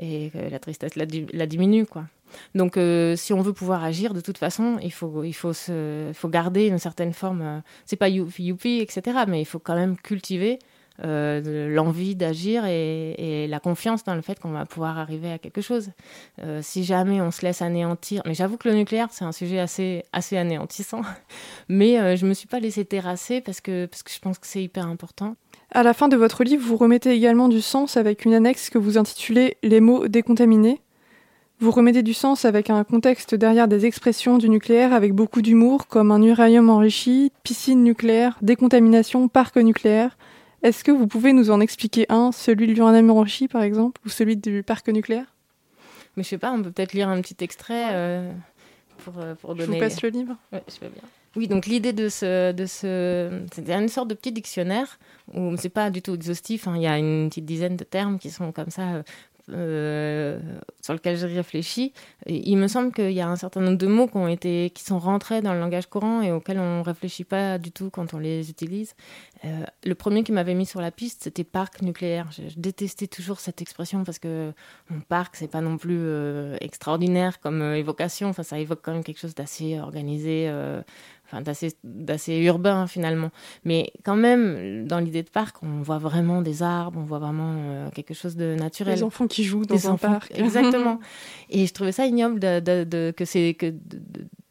[0.01, 2.07] et que la tristesse la, diminue quoi
[2.55, 2.79] donc
[3.17, 6.67] si on veut pouvoir agir de toute façon il faut il faut se faut garder
[6.67, 10.59] une certaine forme c'est pas youpi etc mais il faut quand même cultiver
[11.03, 15.63] euh, l'envie d'agir et, la confiance dans le fait qu'on va pouvoir arriver à quelque
[15.63, 15.91] chose.
[16.43, 19.59] Euh, si jamais on se laisse anéantir, mais j'avoue que le nucléaire c'est un sujet
[19.59, 21.01] assez assez anéantissant,
[21.69, 24.47] mais euh, je me suis pas laissée terrasser parce que parce que je pense que
[24.47, 25.37] c'est hyper important.
[25.73, 28.79] À la fin de votre livre, vous remettez également du sens avec une annexe que
[28.79, 30.81] vous intitulez Les mots décontaminés.
[31.61, 35.87] Vous remettez du sens avec un contexte derrière des expressions du nucléaire avec beaucoup d'humour,
[35.87, 40.17] comme un uranium enrichi, piscine nucléaire, décontamination, parc nucléaire,
[40.63, 44.09] est-ce que vous pouvez nous en expliquer un, celui de l'uranium enrichi par exemple, ou
[44.09, 45.35] celui du parc nucléaire?
[46.17, 48.33] Mais je sais pas, on peut peut-être lire un petit extrait euh,
[48.99, 49.67] pour, euh, pour donner.
[49.67, 50.37] Je vous passe le livre.
[50.53, 51.03] Ouais, je veux bien.
[51.37, 54.99] Oui, donc l'idée de ce, de ce, c'est une sorte de petit dictionnaire
[55.33, 56.67] où c'est pas du tout exhaustif.
[56.67, 56.75] Hein.
[56.77, 59.03] il y a une petite dizaine de termes qui sont comme ça
[59.53, 60.39] euh,
[60.81, 61.93] sur lequel je réfléchis,
[62.27, 65.53] il me semble qu'il y a un certain nombre de mots qui, sont rentrés dans
[65.53, 68.95] le langage courant et auxquels on ne réfléchit pas du tout quand on les utilise.
[69.45, 72.29] Euh, le premier qui m'avait mis sur la piste, c'était parc nucléaire.
[72.33, 74.53] Je, détestais toujours cette expression parce que
[74.89, 78.29] mon parc, c'est pas non plus euh, extraordinaire comme évocation.
[78.29, 80.51] Enfin, ça évoque quand même quelque chose d'assez organisé
[81.33, 81.43] enfin,
[81.85, 83.31] d'assez urbain finalement.
[83.65, 87.55] Mais quand même, dans l'idée de parc, on voit vraiment des arbres, on voit vraiment
[87.57, 88.97] euh, quelque chose de naturel.
[88.97, 90.33] Des enfants qui jouent dans un parc.
[90.39, 91.01] Exactement.
[91.49, 93.75] Et je trouvais ça ignoble de, de, de que c'est que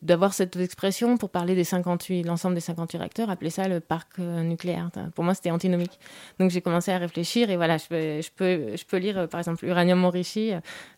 [0.02, 4.20] d'avoir cette expression pour parler des 58, l'ensemble des 58 réacteurs, appeler ça le parc
[4.20, 4.90] euh, nucléaire.
[5.14, 6.00] Pour moi, c'était antinomique.
[6.40, 9.28] Donc j'ai commencé à réfléchir et voilà, je peux, je peux, je peux lire euh,
[9.28, 10.52] par exemple Uranium enrichi,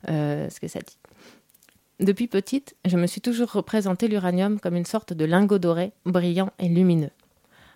[0.07, 0.97] ce que ça dit.
[2.01, 6.49] Depuis petite, je me suis toujours représenté l'uranium comme une sorte de lingot doré, brillant
[6.57, 7.11] et lumineux.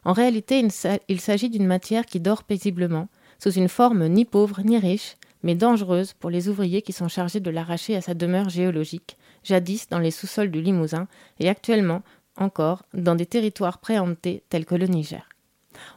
[0.03, 0.67] En réalité,
[1.07, 3.07] il s'agit d'une matière qui dort paisiblement,
[3.37, 7.39] sous une forme ni pauvre ni riche, mais dangereuse pour les ouvriers qui sont chargés
[7.39, 11.07] de l'arracher à sa demeure géologique, jadis dans les sous-sols du Limousin
[11.39, 12.01] et actuellement
[12.35, 15.29] encore dans des territoires préemptés tels que le Niger.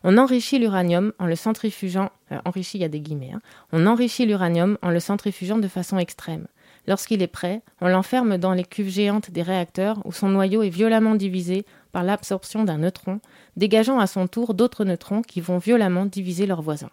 [0.05, 3.41] On enrichit l'uranium en le centrifugeant, euh, enrichi il y a des guillemets, hein.
[3.73, 6.47] on enrichit l'uranium en le centrifugeant de façon extrême.
[6.89, 10.71] Lorsqu'il est prêt, on l'enferme dans les cuves géantes des réacteurs où son noyau est
[10.71, 13.21] violemment divisé par l'absorption d'un neutron,
[13.59, 16.91] dégageant à son tour d'autres neutrons qui vont violemment diviser leurs voisins.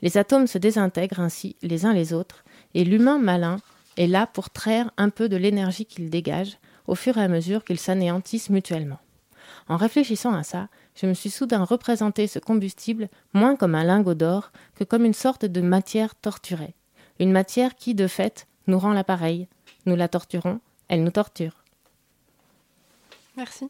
[0.00, 3.56] Les atomes se désintègrent ainsi les uns les autres, et l'humain malin
[3.96, 7.64] est là pour traire un peu de l'énergie qu'ils dégagent au fur et à mesure
[7.64, 9.00] qu'ils s'anéantissent mutuellement.
[9.68, 14.14] En réfléchissant à ça, je me suis soudain représenté ce combustible moins comme un lingot
[14.14, 16.76] d'or que comme une sorte de matière torturée,
[17.18, 19.48] une matière qui, de fait, nous rend l'appareil.
[19.86, 21.64] Nous la torturons, elle nous torture.
[23.36, 23.68] Merci.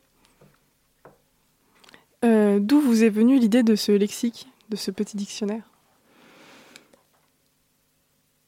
[2.25, 5.65] Euh, d'où vous est venue l'idée de ce lexique, de ce petit dictionnaire?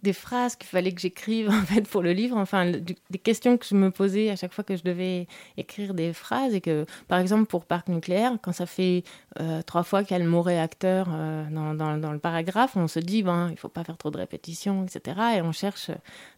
[0.02, 3.66] Des phrases qu'il fallait que j'écrive en fait pour le livre, enfin des questions que
[3.66, 5.26] je me posais à chaque fois que je devais
[5.56, 9.02] écrire des phrases et que par exemple pour parc nucléaire, quand ça fait
[9.40, 12.88] euh, trois fois qu'il y a le mot réacteur euh, dans, dans, le paragraphe, on
[12.88, 15.20] se dit ben il faut pas faire trop de répétitions, etc.
[15.36, 15.90] Et on cherche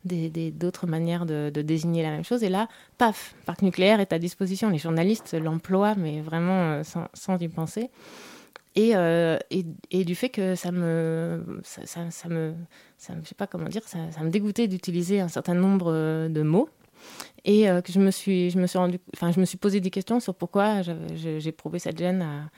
[0.04, 2.42] d'autres des, manières de, désigner la même chose.
[2.42, 4.70] Et là, paf, parc nucléaire est à disposition.
[4.70, 6.82] Les journalistes l'emploient, mais vraiment euh,
[7.14, 7.90] sans y penser.
[8.76, 8.92] Et,
[9.50, 12.54] et, et, du fait que ça me ça, ça, ça me
[13.22, 16.42] je sais pas comment dire, ça, ça me dégoûtait d'utiliser un certain nombre euh, de
[16.42, 16.68] mots
[17.44, 19.80] et euh, que je me suis je me suis rendu enfin je me suis posé
[19.80, 22.50] des questions sur pourquoi j'ai prouvé cette gêne à,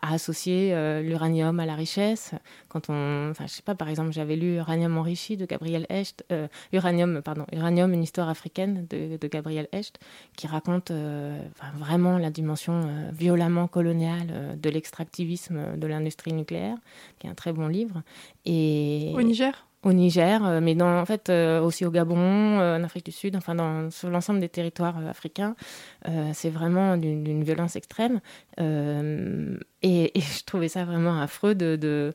[0.00, 2.32] associer euh, l'uranium à la richesse.
[2.70, 6.24] Quand on, enfin, je sais pas, par exemple, j'avais lu Uranium enrichi de Gabriel Hecht,
[6.32, 9.98] euh, Uranium, pardon, Uranium, une histoire africaine de, de Gabriel Hecht,
[10.34, 10.90] qui raconte
[11.76, 16.78] vraiment la dimension violemment coloniale de l'extractivisme de l'industrie nucléaire,
[17.18, 18.02] qui est un très bon livre.
[18.46, 19.67] Au Niger?
[19.84, 23.12] Au Niger, euh, mais dans, en fait euh, aussi au Gabon, euh, en Afrique du
[23.12, 25.54] Sud, enfin dans, sur l'ensemble des territoires africains.
[26.32, 28.20] c'est vraiment d'une violence extrême.
[28.58, 32.12] Et, je trouvais ça vraiment affreux de,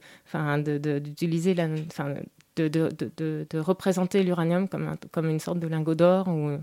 [1.00, 1.68] d'utiliser la,
[2.56, 6.58] de, de, de, de, représenter l'uranium comme, comme une sorte de lingot d'or ou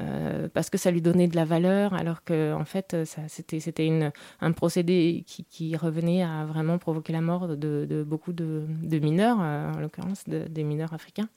[0.00, 2.96] euh, parce que ça lui donnait de la valeur alors que en fait
[3.28, 8.66] c'était c'était un procédé qui, qui, revenait à vraiment provoquer la mort de, beaucoup de,
[8.98, 11.28] mineurs euh, en l'occurrence des mineurs africains.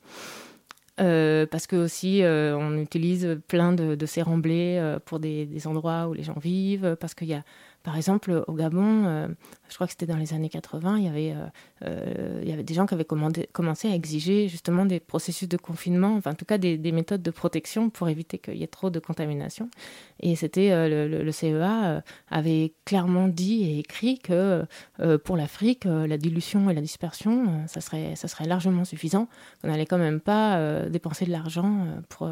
[1.02, 6.14] Euh, parce que aussi on utilise plein de, ces remblais pour des, des, endroits où
[6.14, 7.44] les gens vivent parce qu'il y a
[7.86, 9.28] par exemple, au Gabon, euh,
[9.70, 11.46] je crois que c'était dans les années 80, il y avait, euh,
[11.84, 15.56] euh, il y avait des gens qui avaient commencé à exiger justement des processus de
[15.56, 18.90] confinement, enfin en tout cas des, méthodes de protection pour éviter qu'il y ait trop
[18.90, 19.70] de contamination.
[20.20, 24.66] Et c'était le, CEA avait clairement dit et écrit que
[25.24, 29.28] pour l'Afrique, la dilution et la dispersion, ça serait, ça serait largement suffisant.
[29.64, 32.30] On n'allait quand même pas dépenser de l'argent pour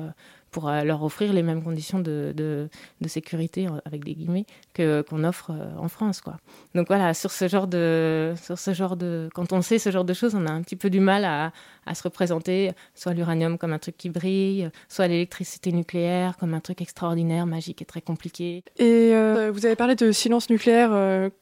[0.54, 2.70] pour euh, leur offrir les mêmes conditions de, de,
[3.08, 6.22] sécurité, avec des guillemets, que, qu'on offre euh, en France.
[6.22, 6.38] Quoi.
[6.74, 9.28] Donc voilà, sur ce, genre de, sur ce genre de...
[9.34, 11.52] Quand on sait ce genre de choses, on a un petit peu du mal à,
[11.86, 16.62] à se représenter soit l'uranium comme un truc qui brille, soit l'électricité nucléaire comme un
[16.62, 18.64] truc extraordinaire, magique et très compliqué.
[18.78, 20.92] Et euh, vous avez parlé de silence nucléaire,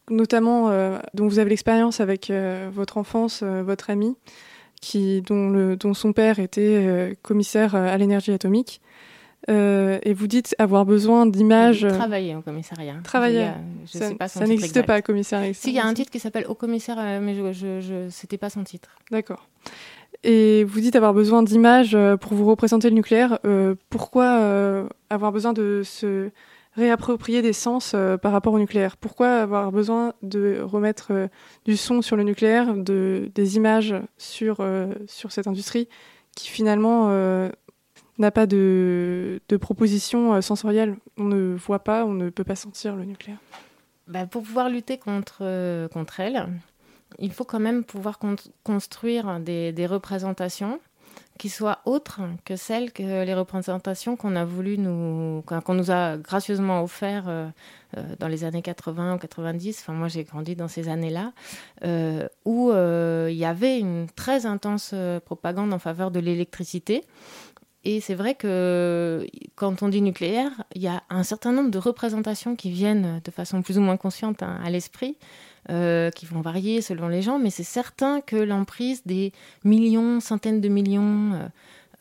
[0.09, 0.69] notamment
[1.13, 2.31] dont vous avez l'expérience avec
[2.71, 4.15] votre enfance, votre ami.
[4.81, 8.81] Qui, dont, le, dont son père était commissaire à l'énergie atomique.
[9.49, 11.83] Euh, et vous dites avoir besoin d'images.
[11.83, 12.95] Euh, travailler au commissariat.
[13.03, 13.49] Travailler.
[13.85, 15.53] Je, ça, sais pas ça n'existe pas, commissariat.
[15.53, 18.09] Si, il y a un titre qui s'appelle au commissaire, euh, mais je, je, je
[18.09, 18.89] c'était pas son titre.
[19.09, 19.47] D'accord.
[20.23, 23.39] Et vous dites avoir besoin d'images pour vous représenter le nucléaire.
[23.89, 26.29] pourquoi avoir besoin de se
[26.75, 28.97] réapproprier des sens par rapport au nucléaire?
[28.97, 31.11] Pourquoi avoir besoin de remettre
[31.65, 34.63] du son sur le nucléaire, de, des images sur,
[35.07, 35.87] sur cette industrie
[36.35, 37.09] qui finalement
[38.21, 40.95] n'a pas de, proposition euh, sensorielle.
[41.17, 43.39] On ne voit pas, on ne peut pas sentir le nucléaire.
[44.07, 46.47] Bah, pour pouvoir lutter contre, euh, contre elle,
[47.19, 48.19] il faut quand même pouvoir
[48.63, 50.79] construire des, des, représentations
[51.37, 56.17] qui soient autres que celles que les représentations qu'on a voulu nous qu'on nous a
[56.17, 57.49] gracieusement offert euh,
[58.19, 61.33] dans les années 80 ou 90 enfin moi j'ai grandi dans ces années-là
[62.45, 64.93] où il y avait une très intense
[65.25, 67.03] propagande en faveur de l'électricité
[67.83, 69.25] et c'est vrai que
[69.55, 73.31] quand on dit nucléaire, il y a un certain nombre de représentations qui viennent de
[73.31, 75.17] façon plus ou moins consciente hein, à l'esprit,
[75.69, 79.31] euh, qui vont varier selon les gens, mais c'est certain que l'emprise des
[79.63, 81.47] millions, centaines de millions, euh,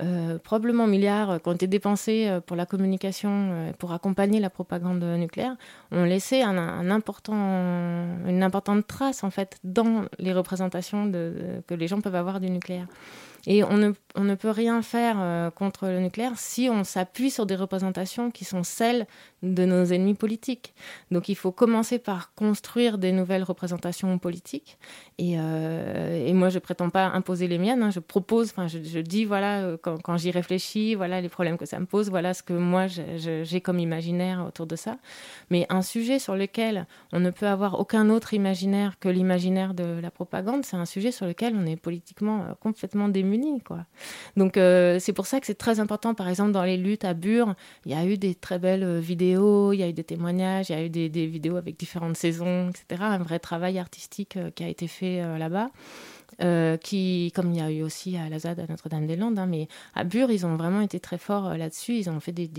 [0.02, 5.56] euh, probablement milliards qui ont été dépensés pour la communication, pour accompagner la propagande nucléaire,
[5.92, 12.40] ont laissé une importante trace en fait dans les représentations que les gens peuvent avoir
[12.40, 12.86] du nucléaire.
[13.46, 17.46] Et on ne, ne peut rien faire euh, contre le nucléaire si on s'appuie sur
[17.46, 19.06] des représentations qui sont celles
[19.42, 20.74] de nos ennemis politiques.
[21.10, 24.78] Donc il faut commencer par construire des nouvelles représentations politiques.
[25.18, 27.82] Et, euh, moi, je prétends pas imposer les miennes.
[27.82, 27.90] Hein.
[27.90, 31.78] Je propose, je, je, dis, voilà, euh, quand, j'y réfléchis, voilà les problèmes que ça
[31.78, 34.96] me pose, voilà ce que moi j'ai comme imaginaire autour de ça.
[35.50, 40.00] Mais un sujet sur lequel on ne peut avoir aucun autre imaginaire que l'imaginaire de
[40.00, 43.08] la propagande, c'est un sujet sur lequel on est politiquement complètement
[44.36, 47.14] Donc euh, c'est pour ça que c'est très important, par exemple, dans les luttes à
[47.14, 47.54] Bure,
[47.86, 50.70] il y a eu des très belles euh, vidéos, il y a eu des témoignages,
[50.70, 53.02] il y a eu des, des vidéos avec différentes saisons, etc.
[53.02, 55.70] Un vrai travail artistique euh, qui a été fait là-bas.
[56.42, 59.68] Euh, qui, comme il y a eu aussi à la ZAD, à Notre-Dame-des-Landes, hein, mais
[59.94, 61.96] à Bure, ils ont vraiment été très forts euh, là-dessus.
[61.96, 62.50] Ils ont fait des,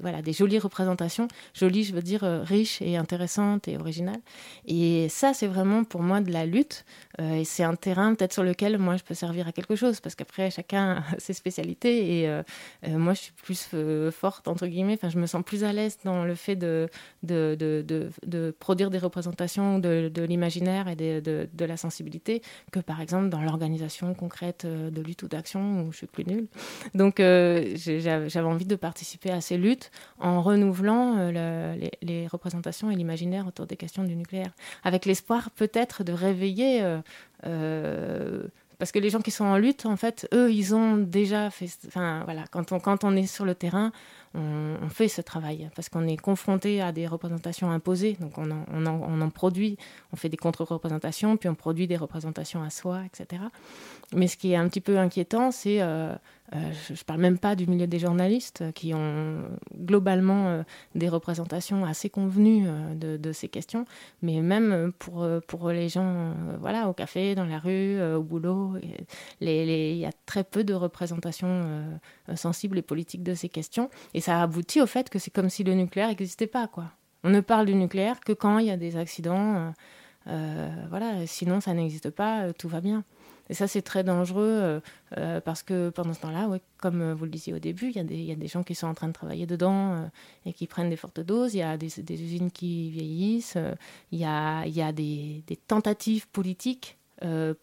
[0.00, 4.20] voilà, des jolies représentations, jolies, je veux dire, euh, riches et intéressantes et originales.
[4.66, 6.84] Et ça, c'est vraiment pour moi de la lutte.
[7.18, 10.14] et c'est un terrain peut-être sur lequel moi, je peux servir à quelque chose, parce
[10.14, 12.22] qu'après, chacun a ses spécialités.
[12.22, 12.42] Et
[12.88, 13.68] moi, je suis plus
[14.10, 16.88] forte, entre guillemets, enfin, je me sens plus à l'aise dans le fait de,
[17.22, 22.80] de, de, de, de produire des représentations de, l'imaginaire et de, de la sensibilité que,
[22.80, 26.46] par exemple, dans l'organisation concrète euh, de lutte ou d'action où je suis plus nulle.
[26.94, 32.96] Donc euh, j'avais envie de participer à ces luttes en renouvelant euh, les, représentations et
[32.96, 34.52] l'imaginaire autour des questions du nucléaire,
[34.84, 36.82] avec l'espoir peut-être de réveiller
[38.78, 41.68] parce que les gens qui sont en lutte, en fait, eux, ils ont déjà fait.
[41.86, 43.92] Enfin, voilà, quand on, quand on est sur le terrain,
[44.34, 48.16] on, fait ce travail parce qu'on est confronté à des représentations imposées.
[48.20, 49.76] Donc on en, on on en produit,
[50.12, 53.42] on fait des contre-représentations, puis on produit des représentations à soi, etc.
[54.14, 56.14] Mais ce qui est un petit peu inquiétant, c'est Euh,
[56.52, 59.42] je ne parle même pas du milieu des journalistes qui ont
[59.74, 60.62] globalement euh,
[60.94, 63.86] des représentations assez convenues de, ces questions,
[64.20, 68.74] mais même pour, les gens voilà, au café, dans la rue, au boulot,
[69.40, 71.82] il y a très peu de représentations
[72.34, 73.88] sensibles et politiques de ces questions.
[74.12, 76.68] Et ça aboutit au fait que c'est comme si le nucléaire n'existait pas.
[77.24, 79.72] On ne parle du nucléaire que quand il y a des accidents.
[80.26, 83.04] voilà, sinon ça n'existe pas, tout va bien.
[83.52, 84.80] Et ça, c'est très dangereux euh,
[85.18, 86.48] euh, parce que pendant ce temps-là,
[86.78, 88.94] comme euh, vous le disiez au début, il y, a des gens qui sont en
[88.94, 90.08] train de travailler dedans
[90.46, 91.52] et qui prennent des fortes doses.
[91.52, 93.58] Il y a des, usines qui vieillissent.
[94.10, 96.96] Il y a, des, tentatives politiques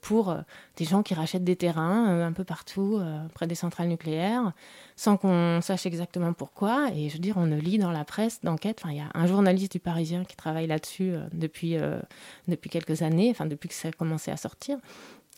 [0.01, 0.37] pour
[0.77, 3.01] des gens qui rachètent des terrains un peu partout
[3.33, 4.53] près des centrales nucléaires
[4.95, 6.91] sans qu'on sache exactement pourquoi.
[6.93, 8.83] Et je veux dire, on lit dans la presse d'enquête.
[8.85, 11.75] Il y a un journaliste du Parisien qui travaille là-dessus depuis,
[12.47, 14.77] depuis quelques années, depuis que ça a commencé à sortir.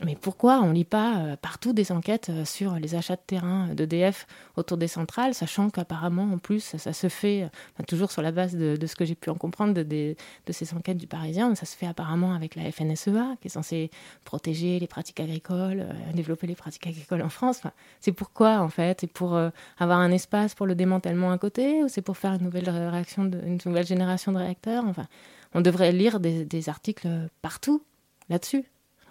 [0.04, 3.22] Mais pourquoi on ne lit pas euh, partout des enquêtes euh, sur les achats de
[3.26, 4.26] terrain d'EDF
[4.56, 8.56] autour des centrales, sachant qu'apparemment, en plus, ça, se fait, euh, toujours sur la base
[8.56, 10.16] de, ce que j'ai pu en comprendre de, de,
[10.52, 13.92] ces enquêtes du Parisien, ça se fait apparemment avec la FNSEA, qui est censée
[14.26, 17.58] protéger les pratiques agricoles, développer les pratiques agricoles en France.
[17.60, 19.02] Enfin, c'est pourquoi, en fait?
[19.02, 19.40] C'est pour
[19.78, 23.30] avoir un espace pour le démantèlement à côté, ou c'est pour faire une nouvelle, réaction
[23.66, 24.84] nouvelle génération de réacteurs?
[24.86, 25.08] Enfin,
[25.54, 27.08] on devrait lire des articles
[27.42, 27.84] partout
[28.30, 28.66] là-dessus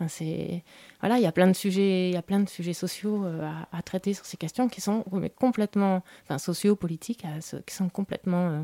[0.08, 0.62] c'est
[1.00, 3.50] voilà, il y a plein de sujets, il y a plein de sujets sociaux euh,
[3.72, 5.04] à, traiter sur ces questions qui sont
[5.36, 7.24] complètement, enfin sociaux, politiques,
[7.66, 8.62] qui sont complètement euh,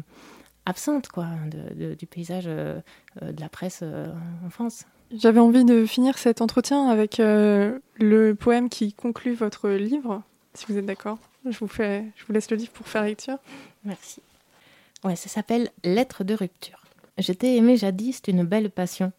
[0.66, 1.26] absentes quoi,
[1.74, 2.80] du paysage euh,
[3.20, 3.82] de la presse
[4.44, 4.84] en France.
[5.14, 10.22] J'avais envie de finir cet entretien avec le poème qui conclut votre livre,
[10.54, 11.18] si vous êtes d'accord.
[11.48, 13.38] Je vous fais, je vous laisse le livre pour faire lecture.
[13.84, 14.20] Merci.
[15.04, 16.82] Ouais, ça s'appelle Lettre de rupture.
[17.18, 19.12] Je t'ai aimé jadis d'une belle passion.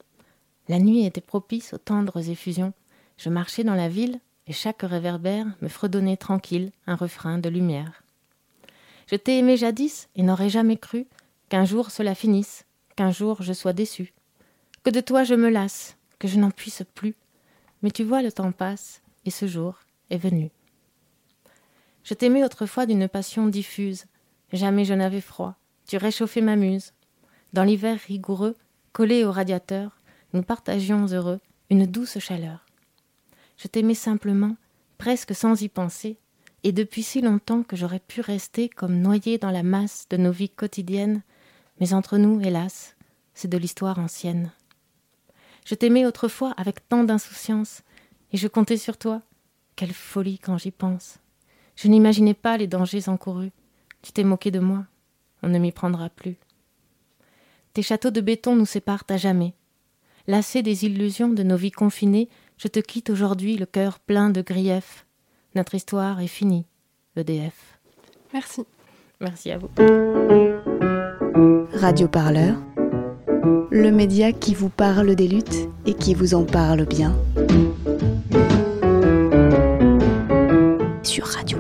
[0.70, 2.74] La nuit était propice aux tendres effusions.
[3.18, 8.04] Je marchais dans la ville, et chaque réverbère me fredonnait tranquille un refrain de lumière.
[9.08, 11.08] Je t'ai aimé jadis et n'aurais jamais cru
[11.50, 12.66] qu'un jour cela finisse,
[12.96, 14.14] qu'un jour je sois déçu,
[14.84, 17.16] que de toi je me lasse, que je n'en puisse plus.
[17.82, 20.50] Mais tu vois, le temps passe, et ce jour est venu.
[22.04, 24.06] Je t'aimais autrefois d'une passion diffuse,
[24.52, 25.56] jamais je n'avais froid,
[25.88, 26.94] tu réchauffais ma muse.
[27.54, 28.56] Dans l'hiver rigoureux,
[28.94, 29.97] collé au radiateur,
[30.38, 31.40] nous partagions heureux
[31.72, 32.64] une douce chaleur.
[33.58, 34.56] Je t'aimais simplement,
[35.00, 36.20] presque sans y penser,
[36.64, 40.32] et depuis si longtemps que j'aurais pu rester comme noyé dans la masse de nos
[40.32, 41.24] vies quotidiennes,
[41.80, 42.96] mais entre nous, hélas,
[43.34, 44.52] c'est de l'histoire ancienne.
[45.66, 47.82] Je t'aimais autrefois avec tant d'insouciance,
[48.32, 49.24] et je comptais sur toi.
[49.76, 51.18] Quelle folie quand j'y pense.
[51.76, 53.52] Je n'imaginais pas les dangers encourus.
[54.04, 54.86] Tu t'es moqué de moi.
[55.42, 56.36] On ne m'y prendra plus.
[57.74, 59.56] Tes châteaux de béton nous séparent à jamais
[60.28, 64.42] lassé des illusions de nos vies confinées, je te quitte aujourd'hui le cœur plein de
[64.42, 65.06] griefs.
[65.56, 66.66] Notre histoire est finie,
[67.16, 67.80] EDF.
[68.34, 68.66] Merci.
[69.20, 69.70] Merci à vous.
[71.74, 72.56] Radio Parleur,
[73.72, 77.16] le média qui vous parle des luttes et qui vous en parle bien.
[81.04, 81.58] Sur Radio